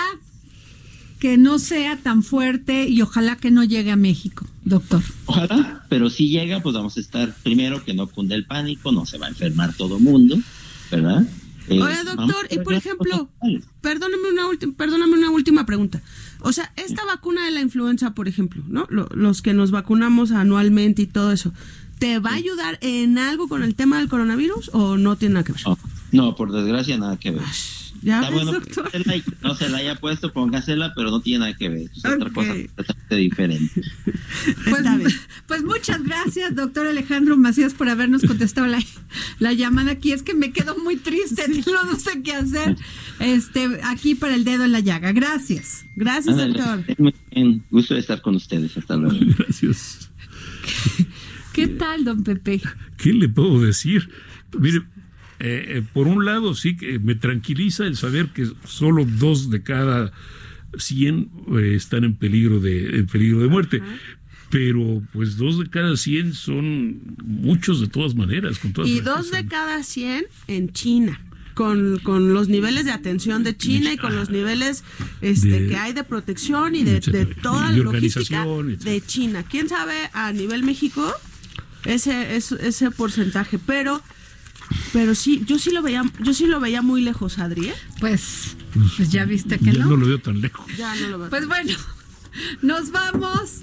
[1.20, 5.02] que no sea tan fuerte y ojalá que no llegue a México, doctor.
[5.26, 9.06] Ojalá, pero si llega, pues vamos a estar primero que no cunde el pánico, no
[9.06, 10.38] se va a enfermar todo mundo,
[10.90, 11.26] ¿verdad?
[11.68, 13.28] Eh, vamos doctor, y por ejemplo,
[13.80, 16.02] perdóname una última, perdóname una última pregunta.
[16.40, 18.86] O sea, esta vacuna de la influenza, por ejemplo, ¿no?
[18.90, 21.52] Lo- los que nos vacunamos anualmente y todo eso,
[21.98, 25.44] ¿te va a ayudar en algo con el tema del coronavirus o no tiene nada
[25.44, 25.62] que ver?
[25.66, 25.78] No,
[26.12, 27.42] no, por desgracia nada que ver.
[28.04, 28.90] Ya Está ves, bueno doctor.
[28.90, 31.90] que se la- no se la haya puesto, póngasela, pero no tiene nada que ver.
[31.96, 33.82] Es otra cosa completamente diferente.
[34.68, 34.84] Pues,
[35.46, 38.82] pues muchas gracias, doctor Alejandro Macías, por habernos contestado la,
[39.38, 40.12] la llamada aquí.
[40.12, 42.76] Es que me quedo muy triste, no sé qué hacer
[43.20, 45.12] este, aquí para el dedo en la llaga.
[45.12, 45.84] Gracias.
[45.96, 46.84] Gracias, Ándale, doctor.
[46.98, 47.64] muy bien.
[47.70, 48.76] Gusto de estar con ustedes.
[48.76, 49.16] Hasta luego.
[49.38, 50.10] Gracias.
[51.52, 52.60] ¿Qué tal, don Pepe?
[52.96, 54.08] ¿Qué le puedo decir?
[54.58, 54.82] Mire,
[55.40, 59.62] eh, eh, por un lado sí que me tranquiliza el saber que solo dos de
[59.62, 60.12] cada
[60.78, 63.82] 100 eh, están en peligro de en peligro de muerte.
[64.50, 68.58] Pero pues dos de cada 100 son muchos de todas maneras.
[68.58, 71.20] Con toda Y dos de cada 100 en China.
[71.54, 74.82] Con, con los niveles de atención de China y con los niveles
[75.20, 79.44] este, De- que hay de protección y de, de toda la logística de China.
[79.48, 81.12] ¿Quién sabe a nivel México
[81.84, 83.60] ese, ese, ese porcentaje?
[83.64, 84.02] Pero
[84.92, 87.68] pero sí, yo sí lo veía, yo sí lo veía muy lejos, Adri.
[87.68, 87.74] ¿eh?
[88.00, 88.56] Pues,
[88.96, 89.90] pues ya viste que Ya no.
[89.90, 90.66] no lo veo tan lejos.
[90.76, 91.30] Ya no lo veo.
[91.30, 91.72] Pues bueno,
[92.62, 93.60] nos vamos.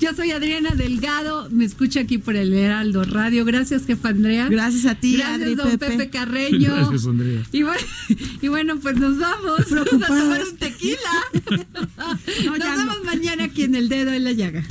[0.00, 3.44] Yo soy Adriana Delgado, me escucha aquí por el Heraldo Radio.
[3.44, 4.48] Gracias, jefa Andrea.
[4.48, 5.86] Gracias a ti, Gracias, Adri, don Pepe.
[5.90, 6.74] Pepe, Carreño.
[6.74, 7.42] Gracias, Andrea.
[7.52, 7.80] Y bueno,
[8.40, 10.08] y bueno, pues nos vamos a Preocupadas.
[10.08, 10.98] tomar un tequila.
[12.44, 13.04] No, nos vemos no.
[13.04, 14.64] mañana aquí en El Dedo en la Llaga.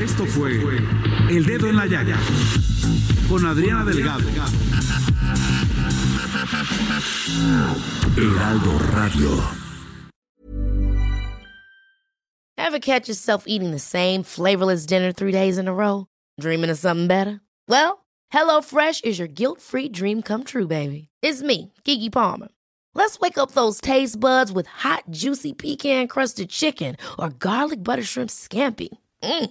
[0.00, 0.52] Esto fue
[1.28, 2.18] El Dedo en la Llaga
[3.28, 4.24] con Adriana Delgado.
[8.16, 9.42] Heraldo Radio.
[12.56, 16.06] Ever catch yourself eating the same flavorless dinner three days in a row?
[16.40, 17.42] Dreaming of something better?
[17.68, 21.08] Well, HelloFresh is your guilt free dream come true, baby.
[21.20, 22.48] It's me, Kiki Palmer.
[22.94, 28.02] Let's wake up those taste buds with hot, juicy pecan crusted chicken or garlic butter
[28.02, 28.88] shrimp scampi.
[29.22, 29.50] Mm.